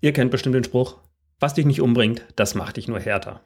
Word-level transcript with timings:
Ihr 0.00 0.12
kennt 0.12 0.30
bestimmt 0.30 0.54
den 0.54 0.64
Spruch, 0.64 0.98
was 1.40 1.54
dich 1.54 1.66
nicht 1.66 1.80
umbringt, 1.80 2.24
das 2.36 2.54
macht 2.54 2.76
dich 2.76 2.88
nur 2.88 3.00
härter. 3.00 3.40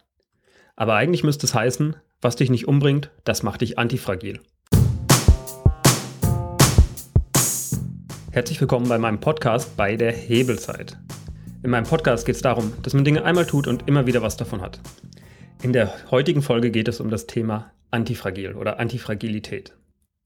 Aber 0.77 0.95
eigentlich 0.95 1.25
müsste 1.25 1.47
es 1.47 1.55
heißen, 1.55 1.97
was 2.21 2.37
dich 2.37 2.51
nicht 2.51 2.69
umbringt, 2.69 3.11
das 3.25 3.43
macht 3.43 3.61
dich 3.61 3.79
antifragil. 3.79 4.41
Herzlich 8.31 8.61
willkommen 8.61 8.89
bei 8.89 8.99
meinem 8.99 9.21
Podcast 9.21 9.77
bei 9.77 9.97
der 9.97 10.13
Hebelzeit. 10.13 10.97
In 11.63 11.71
meinem 11.71 11.87
Podcast 11.87 12.25
geht 12.27 12.37
es 12.37 12.43
darum, 12.43 12.73
dass 12.83 12.95
man 12.95 13.05
Dinge 13.05 13.25
einmal 13.25 13.47
tut 13.47 13.67
und 13.67 13.89
immer 13.89 14.07
wieder 14.07 14.23
was 14.23 14.37
davon 14.37 14.61
hat. 14.61 14.81
In 15.63 15.73
der 15.73 15.93
heutigen 16.11 16.43
Folge 16.43 16.71
geht 16.71 16.87
es 16.87 17.01
um 17.01 17.11
das 17.11 17.27
Thema 17.27 17.73
Antifragil 17.91 18.55
oder 18.55 18.79
Antifragilität. 18.79 19.75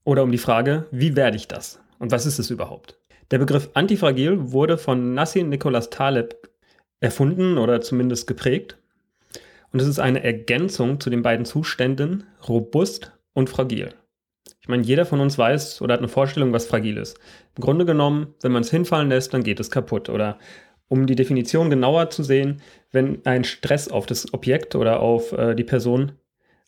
Oder 0.03 0.21
um 0.21 0.31
die 0.31 0.37
Frage, 0.37 0.85
wie 0.91 1.15
werde 1.15 1.37
ich 1.37 1.47
das? 1.47 1.79
Und 1.97 2.11
was 2.11 2.25
ist 2.25 2.37
es 2.37 2.51
überhaupt? 2.51 2.99
Der 3.31 3.39
Begriff 3.39 3.69
Antifragil 3.73 4.51
wurde 4.51 4.77
von 4.77 5.13
Nassim 5.13 5.49
Nicholas 5.49 5.89
Taleb 5.89 6.49
erfunden 6.99 7.57
oder 7.57 7.81
zumindest 7.81 8.27
geprägt. 8.27 8.77
Und 9.71 9.81
es 9.81 9.87
ist 9.87 9.99
eine 9.99 10.23
Ergänzung 10.23 10.99
zu 10.99 11.09
den 11.09 11.23
beiden 11.23 11.45
Zuständen 11.45 12.25
robust 12.47 13.11
und 13.33 13.49
fragil. 13.49 13.93
Ich 14.61 14.67
meine, 14.67 14.83
jeder 14.83 15.05
von 15.05 15.19
uns 15.19 15.37
weiß 15.37 15.81
oder 15.81 15.93
hat 15.93 15.99
eine 15.99 16.07
Vorstellung, 16.07 16.53
was 16.53 16.65
fragil 16.65 16.97
ist. 16.97 17.17
Im 17.57 17.61
Grunde 17.61 17.85
genommen, 17.85 18.33
wenn 18.41 18.51
man 18.51 18.61
es 18.61 18.71
hinfallen 18.71 19.09
lässt, 19.09 19.33
dann 19.33 19.43
geht 19.43 19.59
es 19.59 19.71
kaputt. 19.71 20.09
Oder 20.09 20.37
um 20.87 21.07
die 21.07 21.15
Definition 21.15 21.69
genauer 21.69 22.09
zu 22.11 22.23
sehen, 22.23 22.61
wenn 22.91 23.25
ein 23.25 23.43
Stress 23.43 23.89
auf 23.89 24.05
das 24.05 24.33
Objekt 24.33 24.75
oder 24.75 24.99
auf 24.99 25.31
äh, 25.33 25.55
die 25.55 25.63
Person 25.63 26.13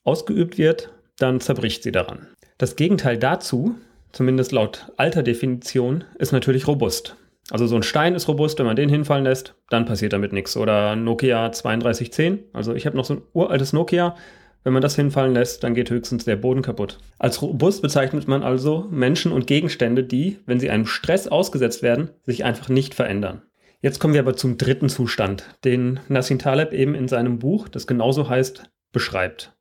ausgeübt 0.04 0.58
wird, 0.58 0.92
dann 1.20 1.40
zerbricht 1.40 1.84
sie 1.84 1.92
daran. 1.92 2.28
Das 2.58 2.76
Gegenteil 2.76 3.18
dazu 3.18 3.76
zumindest 4.16 4.52
laut 4.52 4.92
alter 4.98 5.22
Definition, 5.22 6.06
ist 6.18 6.32
natürlich 6.32 6.68
robust. 6.68 7.18
Also 7.52 7.68
so 7.68 7.76
ein 7.76 7.84
Stein 7.84 8.16
ist 8.16 8.28
robust, 8.28 8.58
wenn 8.58 8.66
man 8.66 8.76
den 8.76 8.90
hinfallen 8.90 9.26
lässt, 9.26 9.54
dann 9.70 9.86
passiert 9.86 10.14
damit 10.14 10.34
nichts. 10.34 10.58
Oder 10.58 10.96
Nokia 10.96 11.50
3210, 11.50 12.40
also 12.54 12.74
ich 12.74 12.86
habe 12.88 12.98
noch 12.98 13.06
so 13.06 13.16
ein 13.16 13.22
uraltes 13.34 13.74
Nokia, 13.74 14.16
wenn 14.64 14.74
man 14.74 14.82
das 14.82 14.96
hinfallen 14.96 15.36
lässt, 15.36 15.64
dann 15.64 15.76
geht 15.76 15.92
höchstens 15.92 16.26
der 16.26 16.38
Boden 16.38 16.64
kaputt. 16.64 16.98
Als 17.20 17.42
robust 17.44 17.84
bezeichnet 17.84 18.28
man 18.28 18.42
also 18.42 18.88
Menschen 18.90 19.32
und 19.32 19.46
Gegenstände, 19.46 20.04
die, 20.04 20.40
wenn 20.48 20.60
sie 20.60 20.72
einem 20.72 20.88
Stress 20.88 21.28
ausgesetzt 21.28 21.84
werden, 21.84 22.10
sich 22.24 22.44
einfach 22.44 22.70
nicht 22.70 22.96
verändern. 22.96 23.44
Jetzt 23.82 24.00
kommen 24.00 24.16
wir 24.16 24.22
aber 24.22 24.36
zum 24.36 24.58
dritten 24.58 24.90
Zustand, 24.90 25.44
den 25.64 26.00
Nassim 26.08 26.40
Taleb 26.40 26.74
eben 26.74 26.96
in 26.96 27.08
seinem 27.08 27.38
Buch, 27.38 27.68
das 27.68 27.86
genauso 27.86 28.28
heißt, 28.28 28.64
beschreibt. 28.92 29.54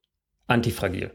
Antifragil. 0.47 1.11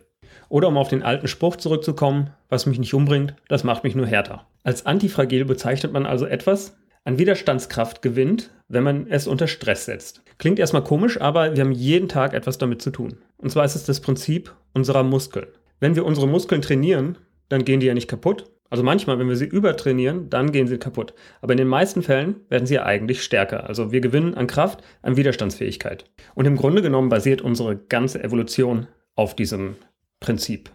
Oder 0.49 0.67
um 0.67 0.77
auf 0.77 0.89
den 0.89 1.03
alten 1.03 1.27
Spruch 1.27 1.55
zurückzukommen, 1.55 2.31
was 2.49 2.65
mich 2.65 2.79
nicht 2.79 2.93
umbringt, 2.93 3.35
das 3.47 3.63
macht 3.63 3.83
mich 3.83 3.95
nur 3.95 4.07
härter. 4.07 4.47
Als 4.63 4.85
antifragil 4.85 5.45
bezeichnet 5.45 5.93
man 5.93 6.05
also 6.05 6.25
etwas, 6.25 6.75
an 7.05 7.17
Widerstandskraft 7.17 8.01
gewinnt, 8.01 8.51
wenn 8.67 8.83
man 8.83 9.07
es 9.07 9.27
unter 9.27 9.47
Stress 9.47 9.85
setzt. 9.85 10.21
Klingt 10.37 10.59
erstmal 10.59 10.83
komisch, 10.83 11.21
aber 11.21 11.55
wir 11.55 11.63
haben 11.63 11.71
jeden 11.71 12.09
Tag 12.09 12.33
etwas 12.33 12.57
damit 12.57 12.81
zu 12.81 12.91
tun. 12.91 13.17
Und 13.37 13.51
zwar 13.51 13.65
ist 13.65 13.75
es 13.75 13.85
das 13.85 13.99
Prinzip 13.99 14.53
unserer 14.73 15.03
Muskeln. 15.03 15.47
Wenn 15.79 15.95
wir 15.95 16.05
unsere 16.05 16.27
Muskeln 16.27 16.61
trainieren, 16.61 17.17
dann 17.47 17.63
gehen 17.63 17.79
die 17.79 17.87
ja 17.87 17.93
nicht 17.93 18.09
kaputt. 18.09 18.45
Also 18.69 18.83
manchmal, 18.83 19.17
wenn 19.17 19.29
wir 19.29 19.35
sie 19.35 19.45
übertrainieren, 19.45 20.29
dann 20.29 20.51
gehen 20.51 20.67
sie 20.67 20.77
kaputt. 20.77 21.13
Aber 21.41 21.53
in 21.53 21.57
den 21.57 21.67
meisten 21.67 22.03
Fällen 22.03 22.35
werden 22.49 22.67
sie 22.67 22.75
ja 22.75 22.85
eigentlich 22.85 23.23
stärker. 23.23 23.67
Also 23.67 23.91
wir 23.91 24.01
gewinnen 24.01 24.35
an 24.35 24.45
Kraft, 24.45 24.83
an 25.01 25.17
Widerstandsfähigkeit. 25.17 26.05
Und 26.35 26.45
im 26.45 26.55
Grunde 26.55 26.81
genommen 26.81 27.09
basiert 27.09 27.41
unsere 27.41 27.75
ganze 27.75 28.23
Evolution 28.23 28.87
auf 29.15 29.35
diesem 29.35 29.75
Prinzip. 30.19 30.71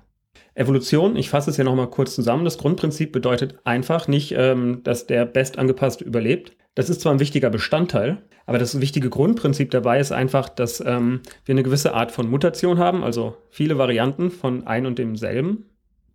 Evolution, 0.54 1.16
ich 1.16 1.30
fasse 1.30 1.50
es 1.50 1.56
ja 1.56 1.64
nochmal 1.64 1.90
kurz 1.90 2.14
zusammen. 2.14 2.44
Das 2.44 2.58
Grundprinzip 2.58 3.12
bedeutet 3.12 3.58
einfach 3.64 4.06
nicht, 4.06 4.32
ähm, 4.36 4.82
dass 4.84 5.06
der 5.06 5.26
Bestangepasste 5.26 6.04
überlebt. 6.04 6.52
Das 6.74 6.90
ist 6.90 7.00
zwar 7.00 7.12
ein 7.12 7.20
wichtiger 7.20 7.50
Bestandteil, 7.50 8.18
aber 8.46 8.58
das 8.58 8.80
wichtige 8.80 9.10
Grundprinzip 9.10 9.70
dabei 9.70 10.00
ist 10.00 10.12
einfach, 10.12 10.48
dass 10.48 10.80
ähm, 10.80 11.20
wir 11.44 11.54
eine 11.54 11.62
gewisse 11.62 11.94
Art 11.94 12.12
von 12.12 12.28
Mutation 12.28 12.78
haben, 12.78 13.04
also 13.04 13.36
viele 13.50 13.78
Varianten 13.78 14.30
von 14.30 14.66
ein 14.66 14.86
und 14.86 14.98
demselben. 14.98 15.66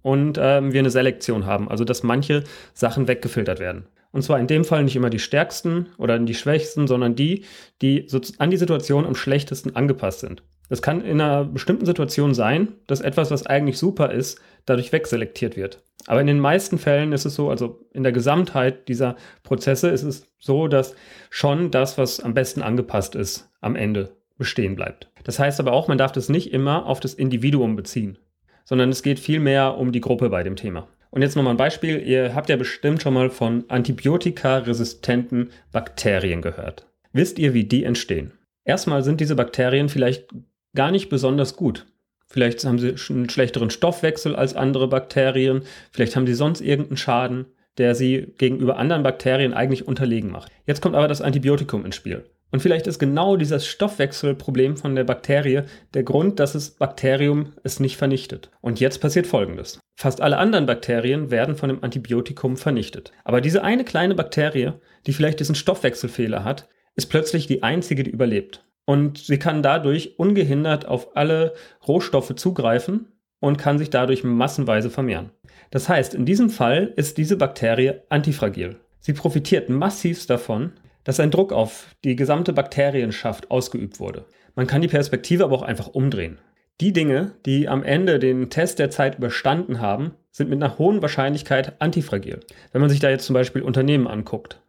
Und 0.02 0.40
ähm, 0.42 0.72
wir 0.72 0.80
eine 0.80 0.92
Selektion 0.92 1.46
haben, 1.46 1.70
also 1.70 1.84
dass 1.84 2.04
manche 2.04 2.46
Sachen 2.74 3.10
weggefiltert 3.10 3.60
werden. 3.60 3.88
Und 4.12 4.24
zwar 4.24 4.40
in 4.40 4.48
dem 4.48 4.64
Fall 4.64 4.84
nicht 4.84 4.96
immer 4.96 5.10
die 5.10 5.20
stärksten 5.20 5.88
oder 5.98 6.18
die 6.18 6.34
schwächsten, 6.34 6.88
sondern 6.88 7.16
die, 7.16 7.44
die 7.82 8.08
an 8.38 8.50
die 8.50 8.58
Situation 8.58 9.06
am 9.06 9.16
schlechtesten 9.16 9.76
angepasst 9.76 10.22
sind. 10.22 10.42
Es 10.70 10.82
kann 10.82 11.02
in 11.02 11.20
einer 11.20 11.46
bestimmten 11.46 11.86
Situation 11.86 12.34
sein, 12.34 12.70
dass 12.88 13.02
etwas, 13.02 13.32
was 13.32 13.46
eigentlich 13.46 13.78
super 13.78 14.12
ist, 14.12 14.40
dadurch 14.66 14.92
wegselektiert 14.92 15.58
wird. 15.58 15.84
Aber 16.08 16.22
in 16.22 16.28
den 16.28 16.40
meisten 16.40 16.78
Fällen 16.78 17.12
ist 17.12 17.26
es 17.26 17.36
so, 17.36 17.50
also 17.50 17.86
in 17.92 18.04
der 18.04 18.12
Gesamtheit 18.12 18.88
dieser 18.88 19.16
Prozesse 19.44 19.90
ist 19.90 20.04
es 20.04 20.28
so, 20.40 20.68
dass 20.68 20.96
schon 21.30 21.72
das, 21.72 21.98
was 21.98 22.20
am 22.20 22.34
besten 22.34 22.62
angepasst 22.62 23.16
ist, 23.16 23.50
am 23.62 23.76
Ende 23.76 24.16
bestehen 24.38 24.76
bleibt. 24.76 25.12
Das 25.24 25.40
heißt 25.40 25.60
aber 25.60 25.74
auch, 25.74 25.88
man 25.88 25.98
darf 25.98 26.12
das 26.12 26.30
nicht 26.30 26.54
immer 26.54 26.86
auf 26.86 27.00
das 27.00 27.14
Individuum 27.14 27.76
beziehen, 27.76 28.18
sondern 28.64 28.90
es 28.90 29.04
geht 29.04 29.20
vielmehr 29.20 29.78
um 29.78 29.92
die 29.92 30.02
Gruppe 30.02 30.30
bei 30.30 30.44
dem 30.44 30.56
Thema. 30.56 30.88
Und 31.12 31.24
jetzt 31.24 31.36
nochmal 31.36 31.54
ein 31.54 31.58
Beispiel. 31.58 32.00
Ihr 32.00 32.36
habt 32.36 32.50
ja 32.50 32.56
bestimmt 32.56 33.02
schon 33.02 33.16
mal 33.16 33.30
von 33.30 33.66
antibiotikaresistenten 33.68 35.50
Bakterien 35.72 36.42
gehört. 36.42 36.88
Wisst 37.12 37.40
ihr, 37.40 37.54
wie 37.54 37.64
die 37.64 37.84
entstehen? 37.84 38.34
Erstmal 38.64 39.04
sind 39.04 39.20
diese 39.20 39.36
Bakterien 39.36 39.90
vielleicht 39.90 40.28
gar 40.76 40.92
nicht 40.92 41.10
besonders 41.10 41.56
gut. 41.56 41.86
Vielleicht 42.28 42.64
haben 42.64 42.78
sie 42.78 42.96
einen 43.10 43.30
schlechteren 43.30 43.72
Stoffwechsel 43.72 44.36
als 44.36 44.56
andere 44.56 44.88
Bakterien, 44.88 45.64
vielleicht 45.92 46.16
haben 46.16 46.28
sie 46.28 46.36
sonst 46.36 46.62
irgendeinen 46.62 46.98
Schaden, 46.98 47.46
der 47.80 47.96
sie 47.96 48.34
gegenüber 48.38 48.78
anderen 48.78 49.04
Bakterien 49.04 49.54
eigentlich 49.54 49.88
unterlegen 49.88 50.30
macht. 50.30 50.52
Jetzt 50.68 50.82
kommt 50.82 50.96
aber 50.96 51.08
das 51.08 51.22
Antibiotikum 51.22 51.86
ins 51.86 51.96
Spiel. 51.96 52.26
Und 52.52 52.62
vielleicht 52.62 52.88
ist 52.88 53.00
genau 53.00 53.36
dieses 53.36 53.68
Stoffwechselproblem 53.68 54.76
von 54.76 54.96
der 54.96 55.04
Bakterie 55.04 55.64
der 55.94 56.04
Grund, 56.04 56.40
dass 56.40 56.54
das 56.54 56.72
Bakterium 56.72 57.54
es 57.64 57.80
nicht 57.80 57.98
vernichtet. 57.98 58.50
Und 58.62 58.80
jetzt 58.80 59.00
passiert 59.00 59.28
Folgendes. 59.28 59.80
Fast 59.96 60.20
alle 60.22 60.38
anderen 60.38 60.66
Bakterien 60.66 61.30
werden 61.32 61.56
von 61.56 61.70
dem 61.70 61.84
Antibiotikum 61.84 62.58
vernichtet. 62.58 63.12
Aber 63.24 63.40
diese 63.40 63.64
eine 63.64 63.86
kleine 63.86 64.16
Bakterie, 64.16 64.74
die 65.06 65.14
vielleicht 65.14 65.40
diesen 65.40 65.56
Stoffwechselfehler 65.56 66.44
hat, 66.44 66.68
ist 66.96 67.08
plötzlich 67.08 67.46
die 67.46 67.62
einzige, 67.62 68.04
die 68.04 68.12
überlebt 68.12 68.64
und 68.90 69.20
sie 69.20 69.38
kann 69.38 69.62
dadurch 69.62 70.18
ungehindert 70.18 70.88
auf 70.88 71.16
alle 71.16 71.54
Rohstoffe 71.88 72.34
zugreifen 72.34 73.06
und 73.40 73.60
kann 73.60 73.78
sich 73.78 73.92
dadurch 73.92 74.24
massenweise 74.24 74.90
vermehren. 74.90 75.30
Das 75.70 75.88
heißt, 75.88 76.16
in 76.16 76.26
diesem 76.26 76.50
Fall 76.50 76.92
ist 76.96 77.20
diese 77.20 77.38
Bakterie 77.38 78.02
antifragil. 78.10 78.78
Sie 79.00 79.14
profitiert 79.14 79.70
massivst 79.70 80.28
davon, 80.32 80.72
dass 81.04 81.20
ein 81.20 81.30
Druck 81.30 81.54
auf 81.54 81.96
die 82.04 82.16
gesamte 82.16 82.52
Bakterienschaft 82.52 83.52
ausgeübt 83.52 84.00
wurde. 84.00 84.26
Man 84.56 84.66
kann 84.66 84.82
die 84.82 84.88
Perspektive 84.88 85.44
aber 85.44 85.58
auch 85.58 85.62
einfach 85.62 85.90
umdrehen. 85.90 86.40
Die 86.82 86.92
Dinge, 86.92 87.34
die 87.46 87.70
am 87.70 87.84
Ende 87.84 88.18
den 88.18 88.50
Test 88.50 88.80
der 88.80 88.90
Zeit 88.90 89.20
überstanden 89.20 89.82
haben, 89.82 90.16
sind 90.32 90.50
mit 90.50 90.64
einer 90.64 90.80
hohen 90.80 91.04
Wahrscheinlichkeit 91.04 91.80
antifragil. 91.80 92.40
Wenn 92.72 92.82
man 92.82 92.90
sich 92.90 93.02
da 93.02 93.12
jetzt 93.12 93.28
zum 93.28 93.36
Beispiel 93.36 93.62
Unternehmen 93.62 94.08
anguckt. 94.08 94.60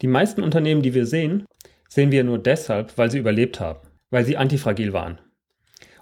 Die 0.00 0.08
meisten 0.08 0.42
Unternehmen, 0.42 0.82
die 0.82 0.94
wir 0.94 1.06
sehen, 1.06 1.46
sehen 1.92 2.10
wir 2.10 2.24
nur 2.24 2.38
deshalb, 2.38 2.96
weil 2.96 3.10
sie 3.10 3.18
überlebt 3.18 3.60
haben, 3.60 3.80
weil 4.08 4.24
sie 4.24 4.38
antifragil 4.38 4.94
waren. 4.94 5.18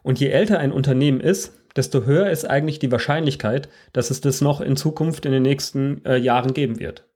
Und 0.04 0.20
je 0.20 0.28
älter 0.28 0.60
ein 0.60 0.70
Unternehmen 0.70 1.18
ist, 1.18 1.52
desto 1.74 2.04
höher 2.04 2.30
ist 2.30 2.48
eigentlich 2.48 2.78
die 2.78 2.92
Wahrscheinlichkeit, 2.92 3.68
dass 3.92 4.10
es 4.10 4.20
das 4.20 4.40
noch 4.40 4.60
in 4.60 4.76
Zukunft 4.76 5.26
in 5.26 5.32
den 5.32 5.42
nächsten 5.42 6.04
äh, 6.04 6.16
Jahren 6.16 6.54
geben 6.54 6.78
wird. 6.78 7.08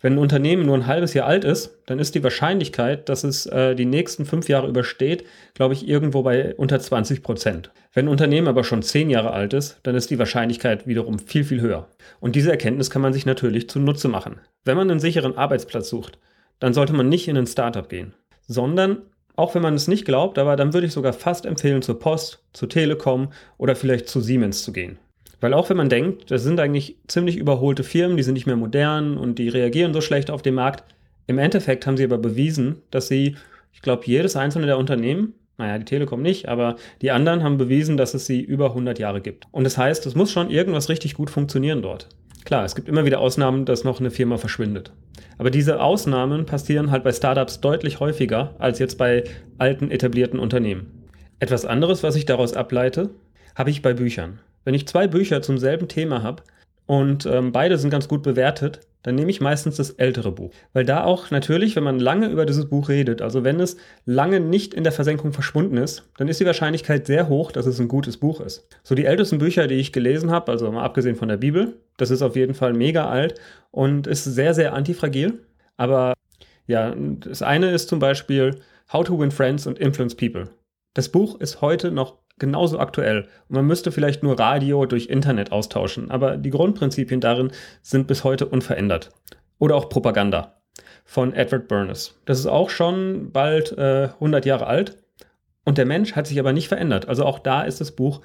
Wenn 0.00 0.14
ein 0.14 0.18
Unternehmen 0.18 0.66
nur 0.66 0.76
ein 0.76 0.88
halbes 0.88 1.14
Jahr 1.14 1.28
alt 1.28 1.44
ist, 1.44 1.78
dann 1.86 2.00
ist 2.00 2.16
die 2.16 2.24
Wahrscheinlichkeit, 2.24 3.08
dass 3.08 3.22
es 3.22 3.46
äh, 3.46 3.76
die 3.76 3.84
nächsten 3.84 4.26
fünf 4.26 4.48
Jahre 4.48 4.66
übersteht, 4.66 5.24
glaube 5.54 5.74
ich, 5.74 5.86
irgendwo 5.86 6.24
bei 6.24 6.56
unter 6.56 6.80
20 6.80 7.22
Prozent. 7.22 7.70
Wenn 7.92 8.06
ein 8.06 8.10
Unternehmen 8.10 8.48
aber 8.48 8.64
schon 8.64 8.82
zehn 8.82 9.08
Jahre 9.08 9.30
alt 9.30 9.52
ist, 9.52 9.78
dann 9.84 9.94
ist 9.94 10.10
die 10.10 10.18
Wahrscheinlichkeit 10.18 10.88
wiederum 10.88 11.20
viel, 11.20 11.44
viel 11.44 11.60
höher. 11.60 11.86
Und 12.18 12.34
diese 12.34 12.50
Erkenntnis 12.50 12.90
kann 12.90 13.02
man 13.02 13.12
sich 13.12 13.24
natürlich 13.24 13.70
zunutze 13.70 14.08
machen. 14.08 14.40
Wenn 14.64 14.76
man 14.76 14.90
einen 14.90 15.00
sicheren 15.00 15.38
Arbeitsplatz 15.38 15.88
sucht, 15.88 16.18
dann 16.60 16.72
sollte 16.74 16.92
man 16.92 17.08
nicht 17.08 17.26
in 17.26 17.36
ein 17.36 17.46
Startup 17.46 17.88
gehen, 17.88 18.14
sondern 18.46 19.02
auch 19.36 19.54
wenn 19.54 19.62
man 19.62 19.74
es 19.74 19.88
nicht 19.88 20.04
glaubt, 20.04 20.38
aber 20.38 20.54
dann 20.54 20.74
würde 20.74 20.86
ich 20.86 20.92
sogar 20.92 21.12
fast 21.12 21.46
empfehlen, 21.46 21.82
zur 21.82 21.98
Post, 21.98 22.44
zur 22.52 22.68
Telekom 22.68 23.32
oder 23.58 23.74
vielleicht 23.74 24.08
zu 24.08 24.20
Siemens 24.20 24.62
zu 24.62 24.72
gehen. 24.72 24.98
Weil 25.40 25.54
auch 25.54 25.70
wenn 25.70 25.78
man 25.78 25.88
denkt, 25.88 26.30
das 26.30 26.42
sind 26.42 26.60
eigentlich 26.60 26.96
ziemlich 27.08 27.36
überholte 27.36 27.82
Firmen, 27.82 28.18
die 28.18 28.22
sind 28.22 28.34
nicht 28.34 28.46
mehr 28.46 28.56
modern 28.56 29.16
und 29.16 29.38
die 29.38 29.48
reagieren 29.48 29.94
so 29.94 30.02
schlecht 30.02 30.30
auf 30.30 30.42
den 30.42 30.54
Markt, 30.54 30.84
im 31.26 31.38
Endeffekt 31.38 31.86
haben 31.86 31.96
sie 31.96 32.04
aber 32.04 32.18
bewiesen, 32.18 32.82
dass 32.90 33.08
sie, 33.08 33.36
ich 33.72 33.80
glaube, 33.80 34.02
jedes 34.04 34.36
einzelne 34.36 34.66
der 34.66 34.76
Unternehmen, 34.76 35.34
naja, 35.56 35.78
die 35.78 35.84
Telekom 35.84 36.22
nicht, 36.22 36.48
aber 36.48 36.76
die 37.00 37.10
anderen 37.10 37.42
haben 37.42 37.56
bewiesen, 37.56 37.96
dass 37.96 38.14
es 38.14 38.26
sie 38.26 38.40
über 38.40 38.66
100 38.66 38.98
Jahre 38.98 39.20
gibt. 39.20 39.46
Und 39.52 39.64
das 39.64 39.78
heißt, 39.78 40.04
es 40.06 40.14
muss 40.14 40.32
schon 40.32 40.50
irgendwas 40.50 40.88
richtig 40.88 41.14
gut 41.14 41.30
funktionieren 41.30 41.82
dort. 41.82 42.08
Klar, 42.44 42.64
es 42.64 42.74
gibt 42.74 42.88
immer 42.88 43.04
wieder 43.04 43.20
Ausnahmen, 43.20 43.64
dass 43.64 43.84
noch 43.84 44.00
eine 44.00 44.10
Firma 44.10 44.38
verschwindet. 44.38 44.92
Aber 45.38 45.50
diese 45.50 45.80
Ausnahmen 45.80 46.46
passieren 46.46 46.90
halt 46.90 47.04
bei 47.04 47.12
Startups 47.12 47.60
deutlich 47.60 48.00
häufiger 48.00 48.54
als 48.58 48.78
jetzt 48.78 48.98
bei 48.98 49.24
alten 49.58 49.90
etablierten 49.90 50.38
Unternehmen. 50.38 51.06
Etwas 51.38 51.64
anderes, 51.64 52.02
was 52.02 52.16
ich 52.16 52.26
daraus 52.26 52.52
ableite, 52.54 53.10
habe 53.54 53.70
ich 53.70 53.82
bei 53.82 53.94
Büchern. 53.94 54.40
Wenn 54.64 54.74
ich 54.74 54.86
zwei 54.86 55.06
Bücher 55.06 55.42
zum 55.42 55.58
selben 55.58 55.88
Thema 55.88 56.22
habe 56.22 56.42
und 56.86 57.24
ähm, 57.26 57.52
beide 57.52 57.78
sind 57.78 57.90
ganz 57.90 58.08
gut 58.08 58.22
bewertet, 58.22 58.80
dann 59.02 59.14
nehme 59.14 59.30
ich 59.30 59.40
meistens 59.40 59.76
das 59.76 59.90
ältere 59.90 60.32
Buch. 60.32 60.52
Weil 60.72 60.84
da 60.84 61.04
auch 61.04 61.30
natürlich, 61.30 61.76
wenn 61.76 61.84
man 61.84 61.98
lange 61.98 62.28
über 62.28 62.46
dieses 62.46 62.68
Buch 62.68 62.88
redet, 62.88 63.22
also 63.22 63.44
wenn 63.44 63.60
es 63.60 63.76
lange 64.04 64.40
nicht 64.40 64.74
in 64.74 64.84
der 64.84 64.92
Versenkung 64.92 65.32
verschwunden 65.32 65.76
ist, 65.76 66.08
dann 66.18 66.28
ist 66.28 66.40
die 66.40 66.46
Wahrscheinlichkeit 66.46 67.06
sehr 67.06 67.28
hoch, 67.28 67.52
dass 67.52 67.66
es 67.66 67.80
ein 67.80 67.88
gutes 67.88 68.16
Buch 68.16 68.40
ist. 68.40 68.66
So 68.82 68.94
die 68.94 69.06
ältesten 69.06 69.38
Bücher, 69.38 69.66
die 69.66 69.76
ich 69.76 69.92
gelesen 69.92 70.30
habe, 70.30 70.52
also 70.52 70.70
mal 70.70 70.84
abgesehen 70.84 71.16
von 71.16 71.28
der 71.28 71.38
Bibel, 71.38 71.76
das 71.96 72.10
ist 72.10 72.22
auf 72.22 72.36
jeden 72.36 72.54
Fall 72.54 72.74
mega 72.74 73.08
alt 73.08 73.40
und 73.70 74.06
ist 74.06 74.24
sehr, 74.24 74.54
sehr 74.54 74.74
antifragil. 74.74 75.40
Aber 75.76 76.14
ja, 76.66 76.94
das 76.94 77.42
eine 77.42 77.70
ist 77.70 77.88
zum 77.88 77.98
Beispiel 77.98 78.60
How 78.92 79.04
to 79.04 79.18
Win 79.18 79.30
Friends 79.30 79.66
and 79.66 79.78
Influence 79.78 80.14
People. 80.14 80.50
Das 80.94 81.08
Buch 81.08 81.40
ist 81.40 81.60
heute 81.60 81.90
noch 81.90 82.18
genauso 82.40 82.80
aktuell. 82.80 83.28
Und 83.48 83.56
man 83.56 83.66
müsste 83.66 83.92
vielleicht 83.92 84.24
nur 84.24 84.38
Radio 84.38 84.86
durch 84.86 85.06
Internet 85.06 85.52
austauschen, 85.52 86.10
aber 86.10 86.36
die 86.36 86.50
Grundprinzipien 86.50 87.20
darin 87.20 87.52
sind 87.82 88.08
bis 88.08 88.24
heute 88.24 88.46
unverändert. 88.46 89.10
Oder 89.58 89.76
auch 89.76 89.88
Propaganda 89.88 90.60
von 91.04 91.32
Edward 91.34 91.68
Bernays. 91.68 92.18
Das 92.24 92.38
ist 92.38 92.46
auch 92.46 92.70
schon 92.70 93.30
bald 93.32 93.76
äh, 93.78 94.08
100 94.14 94.44
Jahre 94.46 94.66
alt 94.66 94.96
und 95.64 95.78
der 95.78 95.86
Mensch 95.86 96.16
hat 96.16 96.26
sich 96.26 96.40
aber 96.40 96.52
nicht 96.52 96.68
verändert. 96.68 97.08
Also 97.08 97.24
auch 97.24 97.38
da 97.38 97.62
ist 97.62 97.80
das 97.80 97.92
Buch 97.92 98.20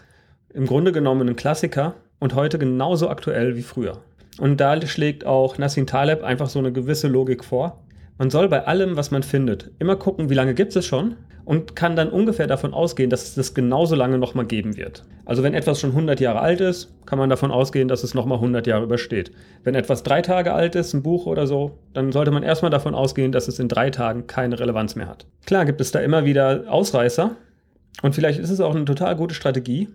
im 0.54 0.66
Grunde 0.66 0.92
genommen 0.92 1.28
ein 1.28 1.36
Klassiker 1.36 1.96
und 2.20 2.34
heute 2.34 2.58
genauso 2.58 3.10
aktuell 3.10 3.56
wie 3.56 3.62
früher. 3.62 4.02
Und 4.40 4.60
da 4.60 4.80
schlägt 4.86 5.26
auch 5.26 5.58
Nassim 5.58 5.88
Taleb 5.88 6.24
einfach 6.24 6.50
so 6.50 6.60
eine 6.60 6.72
gewisse 6.72 7.08
Logik 7.08 7.44
vor. 7.44 7.84
Man 8.18 8.30
soll 8.30 8.48
bei 8.48 8.66
allem, 8.66 8.96
was 8.96 9.12
man 9.12 9.24
findet, 9.24 9.72
immer 9.80 9.96
gucken, 9.96 10.30
wie 10.30 10.34
lange 10.34 10.54
gibt 10.54 10.76
es 10.76 10.86
schon 10.86 11.18
und 11.46 11.76
kann 11.76 11.96
dann 11.96 12.10
ungefähr 12.10 12.48
davon 12.48 12.74
ausgehen, 12.74 13.10
dass 13.10 13.24
es 13.24 13.36
das 13.36 13.54
genauso 13.54 13.96
lange 13.96 14.18
nochmal 14.18 14.46
geben 14.46 14.76
wird. 14.76 15.04
Also 15.26 15.44
wenn 15.44 15.54
etwas 15.54 15.80
schon 15.80 15.92
100 15.92 16.20
Jahre 16.20 16.40
alt 16.40 16.60
ist, 16.60 16.94
kann 17.06 17.20
man 17.20 17.30
davon 17.30 17.52
ausgehen, 17.52 17.88
dass 17.88 18.04
es 18.04 18.14
nochmal 18.14 18.40
100 18.40 18.68
Jahre 18.68 18.84
übersteht. 18.84 19.32
Wenn 19.64 19.76
etwas 19.76 20.04
drei 20.04 20.22
Tage 20.22 20.54
alt 20.54 20.76
ist, 20.76 20.94
ein 20.94 21.04
Buch 21.04 21.28
oder 21.28 21.48
so, 21.48 21.78
dann 21.94 22.12
sollte 22.12 22.32
man 22.32 22.44
erstmal 22.44 22.72
davon 22.72 22.96
ausgehen, 22.96 23.32
dass 23.32 23.48
es 23.48 23.60
in 23.60 23.68
drei 23.68 23.92
Tagen 23.92 24.28
keine 24.28 24.60
Relevanz 24.60 24.96
mehr 24.96 25.08
hat. 25.08 25.28
Klar 25.46 25.66
gibt 25.66 25.82
es 25.82 25.92
da 25.92 26.00
immer 26.00 26.26
wieder 26.26 26.66
Ausreißer 26.68 27.36
und 28.02 28.16
vielleicht 28.16 28.40
ist 28.40 28.50
es 28.50 28.60
auch 28.60 28.76
eine 28.76 28.86
total 28.86 29.16
gute 29.16 29.36
Strategie, 29.36 29.90